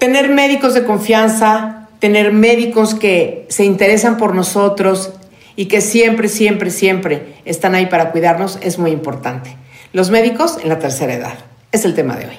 tener 0.00 0.30
médicos 0.30 0.72
de 0.72 0.84
confianza, 0.84 1.88
tener 2.00 2.32
médicos 2.32 2.94
que 2.94 3.46
se 3.50 3.64
interesan 3.64 4.16
por 4.16 4.34
nosotros 4.34 5.12
y 5.56 5.66
que 5.66 5.82
siempre, 5.82 6.28
siempre, 6.28 6.70
siempre 6.70 7.34
están 7.44 7.74
ahí 7.74 7.86
para 7.86 8.10
cuidarnos 8.10 8.58
es 8.62 8.78
muy 8.78 8.90
importante. 8.92 9.56
Los 9.92 10.10
médicos 10.10 10.58
en 10.62 10.70
la 10.70 10.78
tercera 10.78 11.12
edad. 11.12 11.34
Es 11.70 11.84
el 11.84 11.94
tema 11.94 12.16
de 12.16 12.26
hoy. 12.26 12.38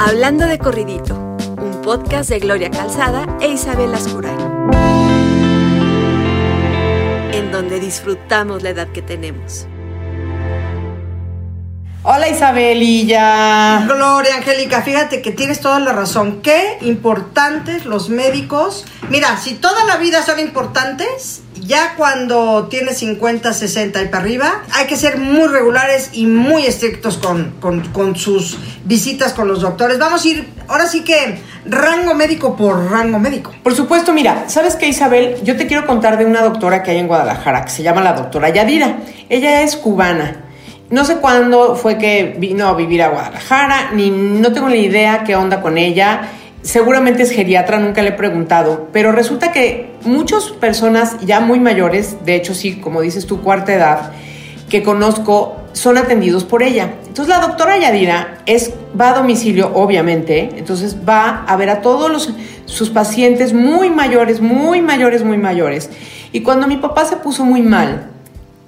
Hablando 0.00 0.46
de 0.46 0.58
corridito, 0.58 1.14
un 1.62 1.80
podcast 1.82 2.28
de 2.28 2.40
Gloria 2.40 2.70
Calzada 2.70 3.38
e 3.40 3.48
Isabel 3.48 3.94
Ascuray. 3.94 4.34
En 7.32 7.52
donde 7.52 7.78
disfrutamos 7.78 8.64
la 8.64 8.70
edad 8.70 8.88
que 8.88 9.02
tenemos. 9.02 9.68
Hola 12.10 12.26
Isabelilla. 12.26 13.84
Gloria 13.86 14.36
Angélica, 14.36 14.80
fíjate 14.80 15.20
que 15.20 15.30
tienes 15.30 15.60
toda 15.60 15.78
la 15.78 15.92
razón. 15.92 16.40
Qué 16.40 16.78
importantes 16.80 17.84
los 17.84 18.08
médicos. 18.08 18.86
Mira, 19.10 19.36
si 19.36 19.56
toda 19.56 19.84
la 19.84 19.98
vida 19.98 20.22
son 20.22 20.38
importantes, 20.38 21.42
ya 21.60 21.96
cuando 21.98 22.68
tienes 22.68 22.96
50, 22.96 23.52
60 23.52 24.00
y 24.00 24.06
para 24.06 24.22
arriba, 24.22 24.62
hay 24.72 24.86
que 24.86 24.96
ser 24.96 25.18
muy 25.18 25.48
regulares 25.48 26.08
y 26.14 26.24
muy 26.24 26.64
estrictos 26.64 27.18
con, 27.18 27.52
con, 27.60 28.16
sus 28.16 28.56
visitas 28.86 29.34
con 29.34 29.46
los 29.46 29.60
doctores. 29.60 29.98
Vamos 29.98 30.24
a 30.24 30.28
ir, 30.28 30.48
ahora 30.66 30.86
sí 30.86 31.04
que 31.04 31.42
rango 31.66 32.14
médico 32.14 32.56
por 32.56 32.90
rango 32.90 33.18
médico. 33.18 33.52
Por 33.62 33.74
supuesto, 33.74 34.14
mira, 34.14 34.44
¿sabes 34.48 34.76
qué, 34.76 34.88
Isabel? 34.88 35.36
Yo 35.44 35.58
te 35.58 35.66
quiero 35.66 35.86
contar 35.86 36.16
de 36.16 36.24
una 36.24 36.40
doctora 36.40 36.82
que 36.82 36.92
hay 36.92 36.96
en 37.00 37.06
Guadalajara, 37.06 37.66
que 37.66 37.70
se 37.70 37.82
llama 37.82 38.00
la 38.00 38.14
doctora 38.14 38.48
Yadira. 38.48 39.00
Ella 39.28 39.60
es 39.60 39.76
cubana 39.76 40.47
no 40.90 41.04
sé 41.04 41.16
cuándo 41.16 41.76
fue 41.76 41.98
que 41.98 42.36
vino 42.38 42.66
a 42.66 42.74
vivir 42.74 43.02
a 43.02 43.08
Guadalajara, 43.08 43.90
ni 43.92 44.10
no 44.10 44.52
tengo 44.52 44.68
ni 44.68 44.78
idea 44.78 45.24
qué 45.24 45.36
onda 45.36 45.60
con 45.60 45.76
ella. 45.76 46.30
Seguramente 46.62 47.22
es 47.22 47.30
geriatra, 47.30 47.78
nunca 47.78 48.02
le 48.02 48.10
he 48.10 48.12
preguntado, 48.12 48.88
pero 48.92 49.12
resulta 49.12 49.52
que 49.52 49.92
muchas 50.04 50.44
personas 50.50 51.16
ya 51.20 51.40
muy 51.40 51.60
mayores, 51.60 52.24
de 52.24 52.34
hecho 52.34 52.54
sí, 52.54 52.76
como 52.76 53.00
dices 53.00 53.26
tu 53.26 53.42
cuarta 53.42 53.74
edad, 53.74 54.12
que 54.68 54.82
conozco, 54.82 55.56
son 55.72 55.98
atendidos 55.98 56.44
por 56.44 56.62
ella. 56.62 56.94
Entonces 57.06 57.28
la 57.28 57.40
doctora 57.40 57.78
Yadira 57.78 58.38
es, 58.46 58.72
va 58.98 59.10
a 59.10 59.14
domicilio, 59.14 59.70
obviamente, 59.74 60.50
entonces 60.56 60.96
va 61.08 61.44
a 61.46 61.56
ver 61.56 61.70
a 61.70 61.80
todos 61.80 62.10
los, 62.10 62.34
sus 62.64 62.90
pacientes 62.90 63.52
muy 63.52 63.90
mayores, 63.90 64.40
muy 64.40 64.82
mayores, 64.82 65.22
muy 65.22 65.38
mayores. 65.38 65.90
Y 66.32 66.40
cuando 66.40 66.66
mi 66.66 66.76
papá 66.76 67.04
se 67.04 67.16
puso 67.16 67.44
muy 67.44 67.62
mal, 67.62 68.10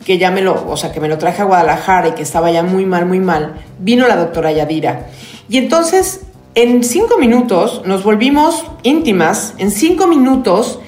que 0.05 0.19
ya 0.19 0.31
me 0.31 0.41
lo, 0.41 0.67
o 0.69 0.77
sea, 0.77 0.93
que 0.93 1.01
me 1.01 1.09
lo 1.09 1.19
traje 1.19 1.43
a 1.43 1.45
Guadalajara 1.45 2.09
y 2.09 2.13
que 2.13 2.23
estaba 2.23 2.51
ya 2.51 2.63
muy 2.63 2.87
mal, 2.87 3.07
muy 3.07 3.21
mal, 3.21 3.55
vino 3.79 4.09
la 4.09 4.17
doctora 4.17 4.53
Yadira. 4.53 5.07
Y 5.49 5.59
entonces, 5.59 6.23
en 6.55 6.83
cinco 6.85 7.19
minutos, 7.19 7.83
nos 7.85 8.03
volvimos 8.03 8.65
íntimas, 8.83 9.55
en 9.59 9.71
cinco 9.71 10.07
minutos, 10.07 10.81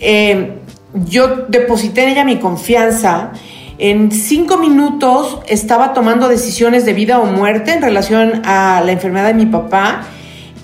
eh, 0.00 0.58
yo 1.06 1.46
deposité 1.48 2.04
en 2.04 2.08
ella 2.10 2.24
mi 2.24 2.36
confianza, 2.36 3.32
en 3.78 4.10
cinco 4.10 4.58
minutos 4.58 5.38
estaba 5.46 5.92
tomando 5.94 6.28
decisiones 6.28 6.84
de 6.84 6.92
vida 6.92 7.20
o 7.20 7.26
muerte 7.26 7.72
en 7.72 7.80
relación 7.80 8.42
a 8.44 8.82
la 8.84 8.92
enfermedad 8.92 9.28
de 9.28 9.34
mi 9.34 9.46
papá 9.46 10.04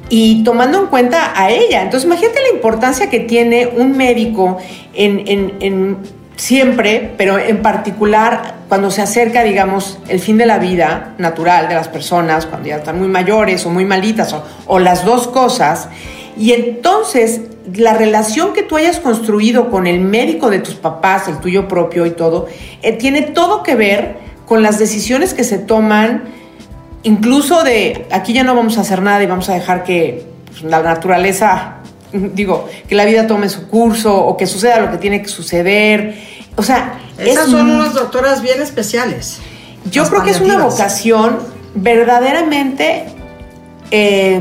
y 0.09 0.43
tomando 0.43 0.79
en 0.81 0.87
cuenta 0.87 1.33
a 1.41 1.51
ella. 1.51 1.83
Entonces, 1.83 2.07
imagínate 2.07 2.41
la 2.43 2.55
importancia 2.57 3.09
que 3.09 3.21
tiene 3.21 3.69
un 3.69 3.97
médico 3.97 4.59
en, 4.95 5.23
en 5.61 5.97
siempre, 6.37 7.15
pero 7.17 7.39
en 7.39 7.63
particular 7.63 8.55
cuando 8.69 8.91
se 8.91 9.03
acerca, 9.03 9.45
digamos, 9.45 9.99
el 10.09 10.21
fin 10.21 10.37
de 10.37 10.47
la 10.47 10.59
vida 10.59 11.15
natural 11.19 11.69
de 11.69 11.75
las 11.75 11.89
personas, 11.89 12.47
cuando 12.47 12.69
ya 12.69 12.77
están 12.77 12.99
muy 12.99 13.09
mayores 13.09 13.65
o 13.67 13.71
muy 13.71 13.85
malitas, 13.85 14.35
o, 14.67 14.79
las 14.79 15.05
dos 15.05 15.29
cosas, 15.29 15.89
y 16.37 16.53
entonces 16.53 17.43
la 17.73 17.95
relación 17.95 18.53
que 18.53 18.63
tú 18.63 18.77
hayas 18.77 18.99
construido 18.99 19.71
con 19.71 19.87
el 19.87 20.01
médico 20.01 20.51
de 20.51 20.59
tus 20.59 20.75
papás, 20.75 21.29
el 21.29 21.39
tuyo 21.39 21.69
propio 21.69 22.05
y 22.07 22.11
todo, 22.11 22.49
eh, 22.83 22.93
tiene 22.93 23.23
todo 23.23 23.63
que 23.63 23.75
ver 23.77 24.17
con 24.47 24.63
las 24.63 24.79
decisiones 24.79 25.35
que 25.35 25.45
se 25.45 25.59
toman, 25.59 26.25
incluso 27.05 27.63
de 27.63 28.07
aquí 28.11 28.33
ya 28.33 28.43
no 28.43 28.55
vamos 28.55 28.77
a 28.77 28.81
hacer 28.81 29.03
nada 29.03 29.23
y 29.23 29.27
vamos 29.27 29.49
a 29.49 29.55
dejar 29.55 29.85
que 29.85 30.27
pues, 30.47 30.63
la 30.65 30.83
naturaleza 30.83 31.74
digo, 32.35 32.69
que 32.89 32.95
la 32.95 33.05
vida 33.05 33.27
tome 33.27 33.49
su 33.49 33.69
curso 33.69 34.15
o 34.15 34.37
que 34.37 34.47
suceda 34.47 34.81
lo 34.81 34.91
que 34.91 34.99
tiene 34.99 35.23
que 35.23 35.29
suceder. 35.29 36.15
O 36.57 36.63
sea, 36.63 37.01
esas 37.19 37.51
son 37.51 37.71
unas 37.71 37.95
doctoras 37.95 38.43
bien 38.43 38.63
especiales. 38.63 39.41
Yo 39.91 40.09
creo 40.09 40.23
que 40.23 40.31
es 40.31 40.41
una 40.41 40.59
vocación 40.59 41.39
verdaderamente 41.75 43.07
eh, 43.91 44.41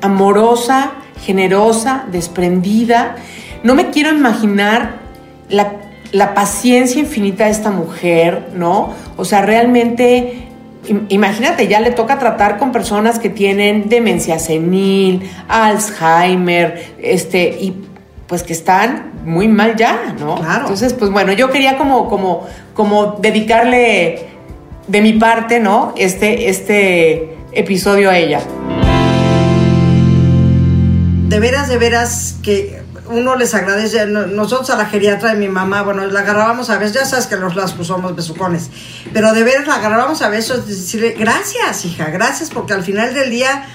amorosa, 0.00 0.92
generosa, 1.24 2.06
desprendida. 2.10 3.16
No 3.62 3.74
me 3.74 3.90
quiero 3.90 4.10
imaginar 4.10 4.96
la, 5.48 5.74
la 6.10 6.34
paciencia 6.34 7.00
infinita 7.00 7.44
de 7.44 7.50
esta 7.50 7.70
mujer, 7.70 8.50
¿no? 8.54 8.92
O 9.16 9.24
sea, 9.24 9.42
realmente 9.42 10.48
imagínate, 11.08 11.68
ya 11.68 11.80
le 11.80 11.90
toca 11.92 12.18
tratar 12.18 12.58
con 12.58 12.72
personas 12.72 13.18
que 13.18 13.28
tienen 13.28 13.88
demencia 13.88 14.38
senil, 14.38 15.30
Alzheimer, 15.48 16.94
este, 17.00 17.56
y 17.60 17.84
pues 18.26 18.42
que 18.42 18.52
están 18.52 19.12
muy 19.24 19.48
mal 19.48 19.76
ya, 19.76 20.14
¿no? 20.18 20.36
Claro. 20.36 20.62
Entonces, 20.62 20.94
pues 20.94 21.10
bueno, 21.10 21.32
yo 21.32 21.50
quería 21.50 21.78
como, 21.78 22.08
como, 22.08 22.46
como 22.74 23.18
dedicarle 23.20 24.26
de 24.88 25.00
mi 25.00 25.12
parte, 25.14 25.60
¿no? 25.60 25.92
Este, 25.96 26.48
este 26.48 27.36
episodio 27.52 28.10
a 28.10 28.18
ella. 28.18 28.40
De 31.28 31.40
veras, 31.40 31.68
de 31.68 31.78
veras 31.78 32.36
que 32.42 32.81
uno 33.12 33.36
les 33.36 33.54
agradece, 33.54 34.06
nosotros 34.06 34.70
a 34.70 34.76
la 34.76 34.86
geriatra 34.86 35.30
de 35.30 35.36
mi 35.36 35.48
mamá, 35.48 35.82
bueno, 35.82 36.06
la 36.06 36.20
agarrábamos 36.20 36.70
a 36.70 36.78
veces, 36.78 36.94
ya 36.94 37.04
sabes 37.04 37.26
que 37.26 37.36
los 37.36 37.54
lascos 37.54 37.86
somos 37.86 38.16
besucones, 38.16 38.70
pero 39.12 39.32
de 39.32 39.44
veras 39.44 39.66
la 39.66 39.76
agarrábamos 39.76 40.22
a 40.22 40.28
veces, 40.28 40.66
decirle, 40.66 41.14
gracias, 41.18 41.84
hija, 41.84 42.10
gracias, 42.10 42.50
porque 42.50 42.72
al 42.72 42.82
final 42.82 43.14
del 43.14 43.30
día, 43.30 43.66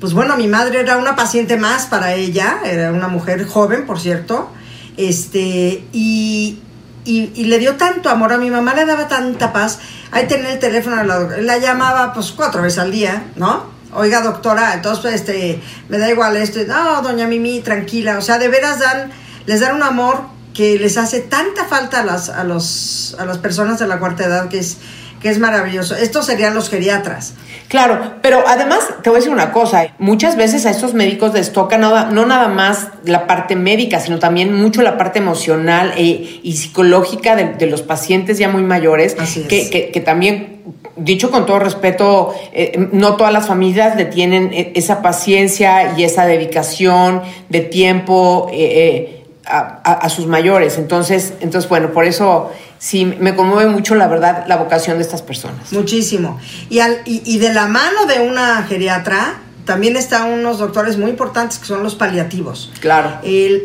pues 0.00 0.12
bueno, 0.12 0.36
mi 0.36 0.48
madre 0.48 0.80
era 0.80 0.96
una 0.96 1.16
paciente 1.16 1.56
más 1.56 1.86
para 1.86 2.14
ella, 2.14 2.58
era 2.64 2.92
una 2.92 3.08
mujer 3.08 3.46
joven, 3.46 3.86
por 3.86 4.00
cierto, 4.00 4.50
este, 4.96 5.84
y, 5.92 6.58
y, 7.04 7.44
le 7.44 7.58
dio 7.58 7.76
tanto 7.76 8.10
amor 8.10 8.32
a 8.32 8.38
mi 8.38 8.50
mamá, 8.50 8.74
le 8.74 8.84
daba 8.86 9.08
tanta 9.08 9.52
paz, 9.52 9.78
ahí 10.10 10.26
tenía 10.26 10.52
el 10.52 10.58
teléfono, 10.58 11.02
la, 11.04 11.20
la 11.40 11.58
llamaba 11.58 12.12
pues 12.12 12.32
cuatro 12.32 12.62
veces 12.62 12.78
al 12.78 12.92
día, 12.92 13.24
¿no? 13.36 13.73
Oiga 13.94 14.20
doctora, 14.20 14.74
entonces 14.74 15.14
este, 15.14 15.60
me 15.88 15.98
da 15.98 16.10
igual 16.10 16.36
esto, 16.36 16.60
no, 16.66 17.02
doña 17.02 17.26
Mimi, 17.26 17.60
tranquila, 17.60 18.18
o 18.18 18.22
sea, 18.22 18.38
de 18.38 18.48
veras 18.48 18.78
dan, 18.78 19.10
les 19.46 19.60
dan 19.60 19.76
un 19.76 19.82
amor 19.82 20.34
que 20.54 20.78
les 20.78 20.96
hace 20.96 21.20
tanta 21.20 21.64
falta 21.64 22.00
a 22.00 22.04
las, 22.04 22.28
a 22.28 22.44
los, 22.44 23.16
a 23.18 23.24
las 23.24 23.38
personas 23.38 23.78
de 23.78 23.88
la 23.88 23.98
cuarta 23.98 24.24
edad 24.24 24.48
que 24.48 24.58
es, 24.58 24.78
que 25.20 25.28
es 25.28 25.38
maravilloso. 25.38 25.96
Estos 25.96 26.26
serían 26.26 26.54
los 26.54 26.70
geriatras. 26.70 27.34
Claro, 27.68 28.14
pero 28.22 28.44
además 28.46 28.86
te 29.02 29.10
voy 29.10 29.16
a 29.16 29.20
decir 29.20 29.32
una 29.32 29.50
cosa, 29.50 29.94
muchas 29.98 30.36
veces 30.36 30.64
a 30.66 30.70
estos 30.70 30.94
médicos 30.94 31.34
les 31.34 31.52
toca 31.52 31.76
no, 31.76 32.10
no 32.10 32.26
nada 32.26 32.48
más 32.48 32.88
la 33.04 33.26
parte 33.26 33.56
médica, 33.56 34.00
sino 34.00 34.18
también 34.18 34.54
mucho 34.54 34.82
la 34.82 34.96
parte 34.96 35.18
emocional 35.18 35.92
e, 35.96 36.40
y 36.42 36.56
psicológica 36.56 37.34
de, 37.34 37.66
los 37.66 37.82
pacientes 37.82 38.38
ya 38.38 38.48
muy 38.48 38.62
mayores, 38.62 39.16
que, 39.48 39.70
que, 39.70 39.90
que, 39.90 40.00
también 40.00 40.62
dicho 40.96 41.30
con 41.30 41.46
todo 41.46 41.58
respeto, 41.58 42.34
eh, 42.52 42.88
no 42.92 43.16
todas 43.16 43.32
las 43.32 43.46
familias 43.46 43.96
le 43.96 44.04
tienen 44.04 44.52
eh, 44.52 44.72
esa 44.74 45.02
paciencia 45.02 45.94
y 45.96 46.04
esa 46.04 46.26
dedicación 46.26 47.22
de 47.48 47.60
tiempo 47.60 48.48
eh, 48.52 49.24
a, 49.46 50.08
sus 50.08 50.26
mayores. 50.26 50.78
Entonces, 50.78 51.34
entonces, 51.40 51.68
bueno, 51.68 51.92
por 51.92 52.04
eso 52.04 52.50
sí 52.78 53.04
me 53.04 53.34
conmueve 53.34 53.70
mucho, 53.70 53.94
la 53.94 54.08
verdad, 54.08 54.44
la 54.46 54.56
vocación 54.56 54.96
de 54.96 55.02
estas 55.02 55.20
personas. 55.20 55.70
Muchísimo. 55.72 56.38
Y, 56.70 56.78
al, 56.78 57.00
y, 57.04 57.38
de 57.38 57.52
la 57.52 57.66
mano 57.66 58.06
de 58.06 58.20
una 58.20 58.62
geriatra, 58.62 59.40
también 59.66 59.96
están 59.96 60.30
unos 60.30 60.58
doctores 60.58 60.96
muy 60.96 61.10
importantes 61.10 61.58
que 61.58 61.66
son 61.66 61.82
los 61.82 61.94
paliativos. 61.94 62.72
Claro. 62.80 63.18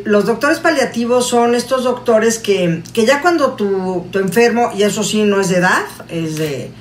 los 0.03 0.25
doctores 0.25 0.59
paliativos 0.59 1.27
son 1.27 1.55
estos 1.55 1.85
doctores 1.85 2.39
que, 2.39 2.83
que 2.93 3.05
ya 3.05 3.21
cuando 3.21 3.51
tu, 3.53 4.07
tu 4.11 4.19
enfermo, 4.19 4.71
y 4.77 4.83
eso 4.83 5.03
sí 5.03 5.23
no 5.23 5.39
es 5.39 5.47
de 5.47 5.57
edad, 5.57 5.83
es 6.09 6.37
de 6.37 6.71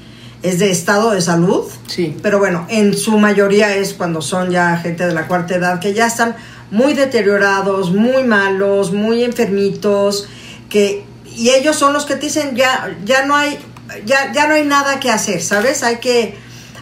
es 0.43 0.59
de 0.59 0.71
estado 0.71 1.11
de 1.11 1.21
salud. 1.21 1.65
Sí. 1.87 2.17
Pero 2.23 2.39
bueno, 2.39 2.67
en 2.69 2.97
su 2.97 3.19
mayoría 3.19 3.75
es 3.75 3.95
cuando 3.95 4.23
son 4.23 4.51
ya 4.51 4.77
gente 4.77 5.07
de 5.07 5.15
la 5.15 5.27
cuarta 5.27 5.57
edad 5.57 5.81
que 5.81 5.95
ya 5.95 6.07
están 6.07 6.37
muy 6.71 6.95
deteriorados, 6.95 7.93
muy 7.93 8.25
malos, 8.25 8.93
muy 8.93 9.25
enfermitos, 9.25 10.29
que 10.69 11.05
y 11.37 11.51
ellos 11.51 11.77
son 11.77 11.93
los 11.93 12.05
que 12.05 12.15
te 12.15 12.27
dicen 12.27 12.57
ya 12.57 12.97
ya 13.05 13.25
no 13.25 13.37
hay 13.37 13.59
ya, 14.05 14.33
ya 14.33 14.47
no 14.47 14.55
hay 14.55 14.65
nada 14.65 15.01
que 15.01 15.11
hacer, 15.11 15.41
¿sabes? 15.43 15.83
Hay 15.83 15.97
que 15.97 16.37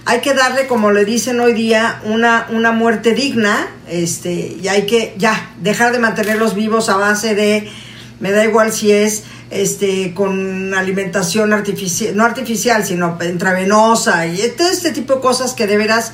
hay 0.04 0.20
que 0.20 0.34
darle 0.34 0.66
como 0.66 0.92
le 0.92 1.04
dicen 1.04 1.40
hoy 1.40 1.52
día 1.52 2.00
una 2.04 2.46
una 2.50 2.72
muerte 2.72 3.14
digna, 3.14 3.68
este, 3.88 4.56
y 4.60 4.68
hay 4.68 4.86
que 4.86 5.14
ya 5.18 5.50
dejar 5.60 5.92
de 5.92 5.98
mantenerlos 5.98 6.54
vivos 6.54 6.88
a 6.88 6.96
base 6.96 7.34
de 7.34 7.70
me 8.20 8.30
da 8.32 8.44
igual 8.44 8.72
si 8.72 8.92
es 8.92 9.24
este, 9.50 10.12
con 10.14 10.74
alimentación 10.74 11.52
artificial, 11.52 12.16
no 12.16 12.24
artificial, 12.24 12.84
sino 12.84 13.18
intravenosa 13.28 14.26
y 14.26 14.38
todo 14.56 14.68
este 14.68 14.90
tipo 14.92 15.14
de 15.16 15.20
cosas 15.20 15.52
que 15.54 15.66
de 15.66 15.76
veras, 15.76 16.12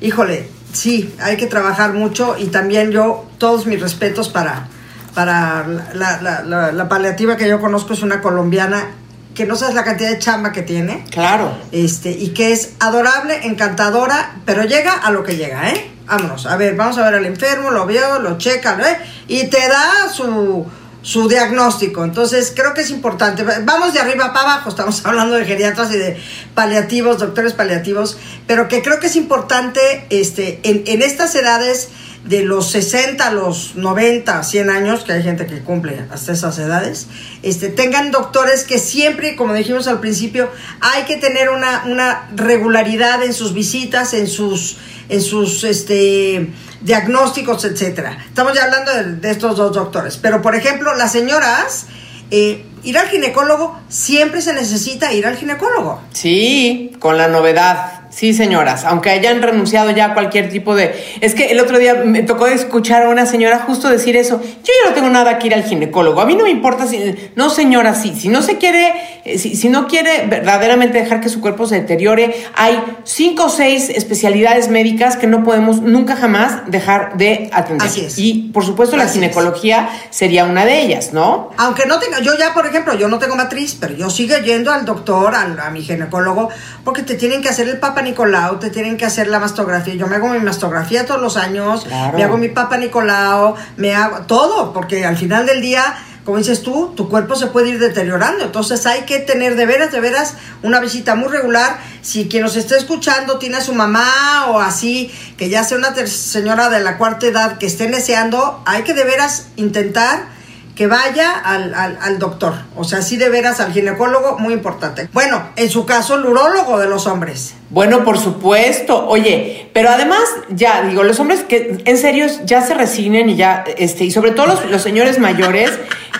híjole, 0.00 0.48
sí, 0.72 1.14
hay 1.20 1.36
que 1.36 1.46
trabajar 1.46 1.92
mucho 1.94 2.36
y 2.38 2.46
también 2.46 2.90
yo, 2.90 3.24
todos 3.38 3.66
mis 3.66 3.80
respetos 3.80 4.28
para, 4.28 4.68
para 5.14 5.66
la, 5.94 6.20
la- 6.22 6.42
la- 6.42 6.72
la 6.72 6.88
paliativa 6.88 7.36
que 7.36 7.48
yo 7.48 7.60
conozco, 7.60 7.92
es 7.94 8.02
una 8.02 8.20
colombiana 8.20 8.86
que 9.34 9.46
no 9.46 9.56
sabes 9.56 9.74
la 9.74 9.82
cantidad 9.82 10.10
de 10.10 10.18
chamba 10.20 10.52
que 10.52 10.62
tiene. 10.62 11.04
Claro. 11.10 11.56
Este, 11.72 12.10
y 12.12 12.28
que 12.28 12.52
es 12.52 12.74
adorable, 12.80 13.46
encantadora, 13.46 14.36
pero 14.44 14.62
llega 14.64 14.92
a 14.92 15.10
lo 15.10 15.24
que 15.24 15.36
llega, 15.36 15.70
¿eh? 15.70 15.90
Vámonos, 16.06 16.46
a 16.46 16.56
ver, 16.56 16.76
vamos 16.76 16.98
a 16.98 17.04
ver 17.04 17.14
al 17.14 17.26
enfermo, 17.26 17.70
lo 17.70 17.86
veo, 17.86 18.18
lo 18.20 18.36
checa, 18.38 18.78
¿eh? 18.88 18.98
Y 19.26 19.46
te 19.48 19.68
da 19.68 20.08
su, 20.12 20.66
su 21.04 21.28
diagnóstico. 21.28 22.02
Entonces, 22.02 22.52
creo 22.56 22.72
que 22.72 22.80
es 22.80 22.90
importante. 22.90 23.44
Vamos 23.62 23.92
de 23.92 24.00
arriba 24.00 24.32
para 24.32 24.54
abajo, 24.54 24.70
estamos 24.70 25.04
hablando 25.06 25.36
de 25.36 25.44
geriatras 25.44 25.92
y 25.92 25.98
de 25.98 26.16
paliativos, 26.54 27.18
doctores 27.18 27.52
paliativos, 27.52 28.16
pero 28.48 28.66
que 28.68 28.82
creo 28.82 28.98
que 28.98 29.06
es 29.06 29.14
importante 29.14 30.06
este, 30.08 30.60
en, 30.64 31.02
estas 31.02 31.34
edades 31.34 31.90
de 32.24 32.42
los 32.42 32.70
60 32.70 33.26
a 33.26 33.32
los 33.32 33.76
90, 33.76 34.42
100 34.42 34.70
años, 34.70 35.04
que 35.04 35.12
hay 35.12 35.22
gente 35.22 35.44
que 35.44 35.60
cumple 35.60 36.06
hasta 36.10 36.32
esas 36.32 36.58
edades, 36.58 37.06
este, 37.42 37.68
tengan 37.68 38.10
doctores 38.10 38.64
que 38.64 38.78
siempre, 38.78 39.36
como 39.36 39.52
dijimos 39.52 39.86
al 39.88 40.00
principio, 40.00 40.50
hay 40.80 41.02
que 41.02 41.18
tener 41.18 41.50
una, 41.50 41.84
una 41.84 42.30
regularidad 42.34 43.22
en 43.22 43.34
sus 43.34 43.52
visitas, 43.52 44.14
en 44.14 44.26
sus, 44.26 44.78
en 45.10 45.20
sus 45.20 45.64
este, 45.64 46.48
diagnósticos, 46.84 47.64
etcétera. 47.64 48.18
Estamos 48.28 48.54
ya 48.54 48.64
hablando 48.64 48.92
de, 48.92 49.30
estos 49.30 49.56
dos 49.56 49.74
doctores. 49.74 50.18
Pero, 50.18 50.42
por 50.42 50.54
ejemplo, 50.54 50.94
las 50.94 51.10
señoras, 51.12 51.86
eh, 52.30 52.64
ir 52.84 52.98
al 52.98 53.08
ginecólogo, 53.08 53.80
siempre 53.88 54.42
se 54.42 54.52
necesita 54.52 55.12
ir 55.12 55.26
al 55.26 55.36
ginecólogo. 55.36 56.00
Sí, 56.12 56.92
con 57.00 57.16
la 57.16 57.28
novedad. 57.28 58.00
Sí, 58.10 58.32
señoras, 58.32 58.84
aunque 58.84 59.10
hayan 59.10 59.42
renunciado 59.42 59.90
ya 59.90 60.04
a 60.04 60.14
cualquier 60.14 60.48
tipo 60.48 60.76
de... 60.76 60.94
Es 61.20 61.34
que 61.34 61.50
el 61.50 61.58
otro 61.58 61.80
día 61.80 61.94
me 62.04 62.22
tocó 62.22 62.46
escuchar 62.46 63.02
a 63.02 63.08
una 63.08 63.26
señora 63.26 63.58
justo 63.66 63.88
decir 63.88 64.16
eso. 64.16 64.40
Yo 64.40 64.72
ya 64.84 64.88
no 64.88 64.94
tengo 64.94 65.08
nada 65.08 65.40
que 65.40 65.48
ir 65.48 65.54
al 65.54 65.64
ginecólogo. 65.64 66.20
A 66.20 66.26
mí 66.26 66.36
no 66.36 66.44
me 66.44 66.50
importa 66.50 66.86
si... 66.86 67.32
No, 67.34 67.50
señora, 67.50 67.94
sí. 67.94 68.14
Si 68.16 68.28
no 68.28 68.40
se 68.42 68.58
quiere... 68.58 69.13
eh, 69.24 69.38
Si, 69.38 69.56
si 69.56 69.68
no 69.68 69.86
quiere 69.86 70.26
verdaderamente 70.28 70.98
dejar 70.98 71.20
que 71.20 71.28
su 71.28 71.40
cuerpo 71.40 71.66
se 71.66 71.76
deteriore, 71.80 72.34
hay 72.54 72.82
cinco 73.04 73.44
o 73.44 73.48
seis 73.48 73.88
especialidades 73.88 74.68
médicas 74.68 75.16
que 75.16 75.26
no 75.26 75.42
podemos 75.44 75.80
nunca 75.80 76.16
jamás 76.16 76.62
dejar 76.70 77.16
de 77.16 77.50
atender. 77.52 77.86
Así 77.86 78.04
es. 78.04 78.18
Y, 78.18 78.50
por 78.52 78.64
supuesto, 78.64 78.96
la 78.96 79.04
es. 79.04 79.12
ginecología 79.12 79.88
sería 80.10 80.44
una 80.44 80.64
de 80.64 80.80
ellas, 80.82 81.12
¿no? 81.12 81.50
Aunque 81.56 81.86
no 81.86 81.98
tenga, 81.98 82.20
yo 82.20 82.32
ya, 82.38 82.52
por 82.54 82.66
ejemplo, 82.66 82.94
yo 82.94 83.08
no 83.08 83.18
tengo 83.18 83.36
matriz, 83.36 83.76
pero 83.80 83.94
yo 83.94 84.10
sigo 84.10 84.36
yendo 84.38 84.72
al 84.72 84.84
doctor, 84.84 85.34
al- 85.34 85.58
a 85.58 85.70
mi 85.70 85.82
ginecólogo, 85.82 86.48
porque 86.84 87.02
te 87.02 87.14
tienen 87.14 87.40
que 87.42 87.48
hacer 87.48 87.68
el 87.68 87.78
Papa 87.78 88.02
Nicolau, 88.02 88.58
te 88.58 88.70
tienen 88.70 88.96
que 88.96 89.04
hacer 89.06 89.28
la 89.28 89.38
mastografía. 89.40 89.94
Yo 89.94 90.06
me 90.06 90.16
hago 90.16 90.28
mi 90.28 90.38
mastografía 90.40 91.06
todos 91.06 91.20
los 91.20 91.36
años, 91.36 91.84
Claro. 91.84 92.16
me 92.18 92.24
hago 92.24 92.36
mi 92.36 92.48
Papa 92.48 92.76
Nicolau, 92.76 93.54
me 93.76 93.94
hago 93.94 94.26
todo, 94.26 94.72
porque 94.72 95.04
al 95.04 95.16
final 95.16 95.46
del 95.46 95.60
día, 95.60 95.82
como 96.24 96.38
dices 96.38 96.62
tú, 96.62 96.92
tu 96.96 97.08
cuerpo 97.08 97.36
se 97.36 97.48
puede 97.48 97.68
ir 97.68 97.78
deteriorando. 97.78 98.44
Entonces 98.44 98.86
hay 98.86 99.02
que 99.02 99.18
tener 99.18 99.56
de 99.56 99.66
veras, 99.66 99.92
de 99.92 100.00
veras, 100.00 100.34
una 100.62 100.80
visita 100.80 101.14
muy 101.14 101.28
regular. 101.28 101.78
Si 102.00 102.28
quien 102.28 102.42
nos 102.42 102.56
esté 102.56 102.76
escuchando 102.76 103.38
tiene 103.38 103.58
a 103.58 103.60
su 103.60 103.74
mamá 103.74 104.46
o 104.48 104.58
así, 104.58 105.12
que 105.36 105.50
ya 105.50 105.64
sea 105.64 105.76
una 105.76 105.94
señora 106.06 106.70
de 106.70 106.80
la 106.80 106.96
cuarta 106.96 107.26
edad 107.26 107.58
que 107.58 107.66
esté 107.66 107.88
deseando, 107.88 108.62
hay 108.64 108.82
que 108.82 108.94
de 108.94 109.04
veras 109.04 109.48
intentar 109.56 110.33
que 110.74 110.86
vaya 110.86 111.32
al, 111.38 111.74
al, 111.74 111.98
al 112.00 112.18
doctor. 112.18 112.54
O 112.76 112.84
sea, 112.84 113.02
sí 113.02 113.16
de 113.16 113.28
veras 113.28 113.60
al 113.60 113.72
ginecólogo, 113.72 114.38
muy 114.38 114.52
importante. 114.52 115.08
Bueno, 115.12 115.50
en 115.56 115.70
su 115.70 115.86
caso, 115.86 116.16
el 116.16 116.26
urólogo 116.26 116.78
de 116.78 116.88
los 116.88 117.06
hombres. 117.06 117.54
Bueno, 117.70 118.04
por 118.04 118.18
supuesto. 118.18 119.06
Oye, 119.06 119.70
pero 119.72 119.90
además, 119.90 120.22
ya 120.50 120.82
digo, 120.82 121.02
los 121.02 121.18
hombres 121.20 121.42
que 121.42 121.82
en 121.84 121.98
serio 121.98 122.26
ya 122.44 122.62
se 122.62 122.74
resignen 122.74 123.28
y 123.30 123.36
ya, 123.36 123.64
este, 123.76 124.04
y 124.04 124.10
sobre 124.10 124.30
todo 124.30 124.46
los, 124.46 124.64
los 124.70 124.82
señores 124.82 125.18
mayores 125.18 125.70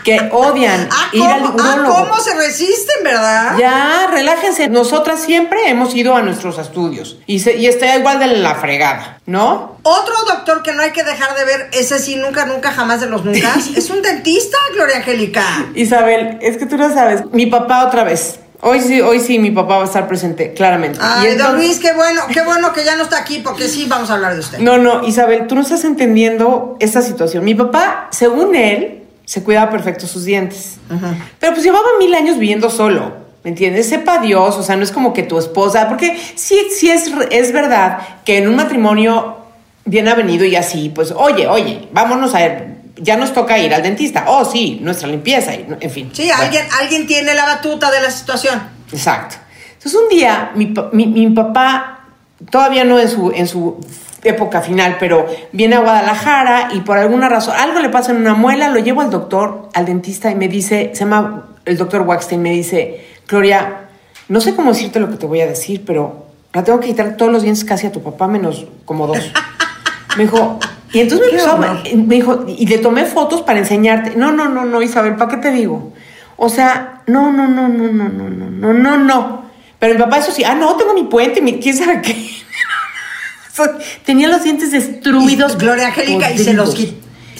que 0.05 0.29
odian 0.33 0.89
Ah, 0.91 1.09
ir 1.13 1.23
al 1.25 1.43
¿cómo, 1.43 1.55
ah, 1.61 1.75
urólogo. 1.75 1.95
¿cómo 1.95 2.21
se 2.21 2.35
resisten, 2.35 3.03
verdad? 3.03 3.57
Ya, 3.59 4.07
relájense. 4.11 4.69
Nosotras 4.69 5.21
siempre 5.21 5.69
hemos 5.69 5.95
ido 5.95 6.15
a 6.15 6.23
nuestros 6.23 6.59
estudios 6.59 7.19
y, 7.27 7.41
se, 7.41 7.57
y 7.57 7.67
está 7.67 7.97
igual 7.97 8.19
de 8.19 8.27
la 8.27 8.55
fregada, 8.57 9.21
¿no? 9.27 9.79
Otro 9.83 10.15
doctor 10.27 10.63
que 10.63 10.73
no 10.73 10.83
hay 10.83 10.93
que 10.93 11.05
dejar 11.05 11.35
de 11.37 11.45
ver, 11.45 11.71
ese 11.73 11.99
sí, 11.99 12.17
nunca, 12.17 12.45
nunca, 12.47 12.73
jamás 12.73 13.01
de 13.01 13.07
los 13.07 13.25
nunca, 13.25 13.55
es 13.77 13.91
un 13.91 14.03
dentista, 14.03 14.44
Gloria 14.75 14.97
Angélica. 14.97 15.45
Isabel, 15.75 16.39
es 16.41 16.57
que 16.57 16.67
tú 16.67 16.77
no 16.77 16.93
sabes. 16.93 17.23
Mi 17.33 17.47
papá 17.47 17.87
otra 17.87 18.05
vez. 18.05 18.41
Hoy 18.61 18.81
sí, 18.81 19.01
hoy 19.01 19.21
sí, 19.21 19.39
mi 19.39 19.51
papá 19.51 19.77
va 19.77 19.83
a 19.83 19.87
estar 19.87 20.09
presente, 20.09 20.55
claramente. 20.55 20.99
Ay, 21.03 21.29
Y 21.29 21.35
don 21.37 21.57
Luis, 21.57 21.79
qué 21.79 21.93
bueno, 21.93 22.23
qué 22.33 22.41
bueno 22.43 22.73
que 22.73 22.83
ya 22.83 22.97
no 22.97 23.03
está 23.03 23.19
aquí, 23.19 23.41
porque 23.45 23.69
sí 23.69 23.85
vamos 23.89 24.09
a 24.11 24.15
hablar 24.15 24.35
de 24.35 24.41
usted. 24.41 24.59
No, 24.59 24.79
no, 24.79 25.07
Isabel, 25.07 25.47
tú 25.47 25.55
no 25.55 25.61
estás 25.61 25.85
entendiendo 25.85 26.77
esta 26.81 27.03
situación. 27.03 27.45
Mi 27.45 27.55
papá, 27.55 28.09
según 28.11 28.55
él, 28.55 29.03
se 29.27 29.43
cuidaba 29.43 29.71
perfecto 29.71 30.07
sus 30.07 30.25
dientes. 30.25 30.77
Pero 31.39 31.53
pues 31.53 31.63
llevaba 31.65 31.87
mil 31.99 32.15
años 32.15 32.39
viviendo 32.39 32.71
solo. 32.71 33.25
¿Me 33.43 33.51
entiendes? 33.51 33.87
Sepa 33.91 34.19
Dios, 34.19 34.57
o 34.57 34.63
sea, 34.63 34.77
no 34.77 34.83
es 34.83 34.91
como 34.91 35.13
que 35.13 35.23
tu 35.23 35.39
esposa, 35.39 35.87
porque 35.91 36.19
sí, 36.35 36.59
sí 36.75 36.91
es, 36.91 37.11
es 37.31 37.53
verdad 37.53 37.99
que 38.25 38.39
en 38.39 38.49
un 38.49 38.57
matrimonio 38.57 39.37
bien 39.85 40.09
avenido 40.09 40.47
y 40.47 40.57
así, 40.57 40.89
pues, 40.89 41.13
oye, 41.15 41.47
oye, 41.47 41.89
vámonos 41.93 42.35
a 42.35 42.39
ver, 42.39 42.74
ya 42.97 43.17
nos 43.17 43.33
toca 43.33 43.59
ir 43.59 43.73
al 43.75 43.83
dentista. 43.83 44.25
Oh, 44.29 44.45
sí, 44.45 44.79
nuestra 44.83 45.09
limpieza, 45.09 45.55
y, 45.55 45.67
en 45.81 45.91
fin. 45.91 46.11
Sí, 46.13 46.27
Bueno. 46.27 46.43
alguien, 46.43 46.67
alguien 46.81 47.07
tiene 47.07 47.35
la 47.35 47.45
batuta 47.47 47.91
de 47.91 48.01
la 48.01 48.11
situación. 48.11 48.63
Exacto. 48.93 49.37
Entonces 49.75 50.01
un 50.01 50.09
día 50.09 50.53
mi, 50.55 50.73
mi- 50.93 51.07
mi 51.07 51.29
papá, 51.31 52.01
todavía 52.51 52.85
no 52.85 52.99
en 52.99 53.09
su, 53.09 53.31
en 53.33 53.47
su 53.49 53.79
época 54.23 54.63
final, 54.63 54.97
pero 54.99 55.27
viene 55.53 55.77
a 55.77 55.81
Guadalajara 55.81 56.71
y 56.73 56.81
por 56.81 56.97
alguna 56.97 57.29
razón, 57.29 57.55
algo 57.59 57.81
le 57.81 57.91
pasa 57.91 58.13
en 58.13 58.19
una 58.19 58.35
muela, 58.35 58.69
lo 58.69 58.79
llevo 58.79 59.03
al 59.03 59.11
doctor, 59.11 59.69
al 59.75 59.85
dentista 59.85 60.31
y 60.31 60.35
me 60.35 60.49
dice, 60.49 60.91
se 60.95 61.01
llama 61.01 61.49
el 61.67 61.77
doctor 61.77 62.03
Waxstein, 62.03 62.41
me 62.41 62.51
dice, 62.51 63.07
Gloria, 63.29 63.81
no 64.29 64.41
sé 64.41 64.55
cómo 64.55 64.73
decirte 64.73 65.01
lo 65.01 65.11
que 65.11 65.17
te 65.17 65.27
voy 65.27 65.41
a 65.43 65.47
decir, 65.47 65.83
pero 65.85 66.25
la 66.55 66.65
tengo 66.65 66.81
que 66.81 66.87
quitar 66.89 67.17
todos 67.19 67.31
los 67.31 67.43
dientes 67.43 67.65
casi 67.65 67.87
a 67.87 67.93
tu 67.93 68.03
papá, 68.03 68.27
menos 68.29 68.65
como 68.87 69.07
dos. 69.07 69.19
Me 70.17 70.23
dijo, 70.25 70.59
y 70.95 71.01
entonces 71.01 71.27
me 71.27 71.39
empezó 71.39 71.59
me 71.59 72.15
dijo, 72.15 72.45
y 72.47 72.67
le 72.67 72.79
tomé 72.79 73.05
fotos 73.05 73.43
para 73.43 73.59
enseñarte. 73.59 74.15
No, 74.17 74.31
no, 74.31 74.49
no, 74.49 74.65
no, 74.65 74.81
Isabel, 74.81 75.17
¿para 75.17 75.33
qué 75.33 75.37
te 75.39 75.51
digo? 75.51 75.93
O 76.37 76.49
sea, 76.49 77.03
no, 77.09 77.33
no, 77.33 77.49
no, 77.49 77.69
no, 77.69 77.89
no, 77.89 78.09
no, 78.09 78.29
no, 78.31 78.51
no, 78.51 78.73
no, 78.73 78.97
no. 78.99 79.45
Pero 79.81 79.95
mi 79.95 80.01
papá, 80.01 80.19
eso 80.19 80.31
sí, 80.31 80.45
ah, 80.45 80.55
no, 80.55 80.77
tengo 80.77 80.95
mi 80.95 81.05
puente, 81.05 81.43
mi, 81.43 81.59
quién 81.59 81.77
sabe 81.77 82.01
qué. 82.01 82.31
Tenía 84.05 84.29
los 84.29 84.45
dientes 84.45 84.71
destruidos. 84.71 85.55
Y 85.55 85.57
Gloria 85.57 85.89
Angélica, 85.89 86.31
¿y 86.33 86.39
se 86.39 86.55
los, 86.55 86.77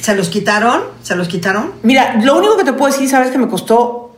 se 0.01 0.15
los 0.17 0.29
quitaron? 0.29 0.83
¿Se 1.03 1.15
los 1.15 1.29
quitaron? 1.29 1.75
Mira, 1.83 2.21
lo 2.23 2.37
único 2.37 2.57
que 2.57 2.65
te 2.65 2.73
puedo 2.73 2.93
decir, 2.93 3.09
sabes 3.09 3.31
que 3.31 3.39
me 3.39 3.49
costó 3.49 4.17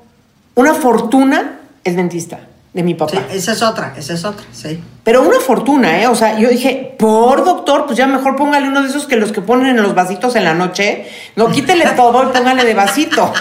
una 0.54 0.72
fortuna 0.72 1.60
el 1.84 1.96
dentista 1.96 2.40
de 2.76 2.82
mi 2.82 2.92
papá. 2.92 3.12
Sí, 3.12 3.38
esa 3.38 3.52
es 3.52 3.62
otra, 3.62 3.94
esa 3.96 4.12
es 4.12 4.22
otra, 4.26 4.44
sí. 4.52 4.78
Pero 5.02 5.22
una 5.22 5.40
fortuna, 5.40 5.98
¿eh? 5.98 6.08
O 6.08 6.14
sea, 6.14 6.38
yo 6.38 6.50
dije, 6.50 6.94
por 6.98 7.42
doctor, 7.42 7.86
pues 7.86 7.96
ya 7.96 8.06
mejor 8.06 8.36
póngale 8.36 8.68
uno 8.68 8.82
de 8.82 8.88
esos 8.88 9.06
que 9.06 9.16
los 9.16 9.32
que 9.32 9.40
ponen 9.40 9.78
en 9.78 9.82
los 9.82 9.94
vasitos 9.94 10.36
en 10.36 10.44
la 10.44 10.52
noche. 10.52 11.06
No, 11.36 11.48
quítele 11.48 11.86
todo 11.96 12.22
y 12.24 12.26
póngale 12.36 12.64
de 12.64 12.74
vasito. 12.74 13.32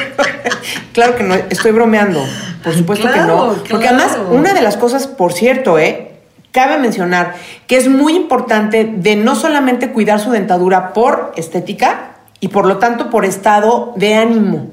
claro 0.92 1.16
que 1.16 1.22
no, 1.22 1.34
estoy 1.34 1.72
bromeando. 1.72 2.22
Por 2.62 2.74
supuesto 2.74 3.06
que 3.06 3.14
Claro, 3.14 3.54
no. 3.56 3.64
Porque 3.70 3.88
además, 3.88 4.18
una 4.30 4.52
de 4.52 4.60
las 4.60 4.76
cosas, 4.76 5.06
por 5.06 5.32
cierto, 5.32 5.78
¿eh? 5.78 6.10
Cabe 6.50 6.76
mencionar 6.76 7.36
que 7.66 7.78
es 7.78 7.88
muy 7.88 8.14
importante 8.14 8.84
de 8.84 9.16
no 9.16 9.34
solamente 9.34 9.92
cuidar 9.92 10.20
su 10.20 10.30
dentadura 10.30 10.92
por 10.92 11.32
estética 11.36 12.16
y 12.38 12.48
por 12.48 12.66
lo 12.66 12.76
tanto 12.76 13.08
por 13.08 13.24
estado 13.24 13.94
de 13.96 14.16
ánimo. 14.16 14.68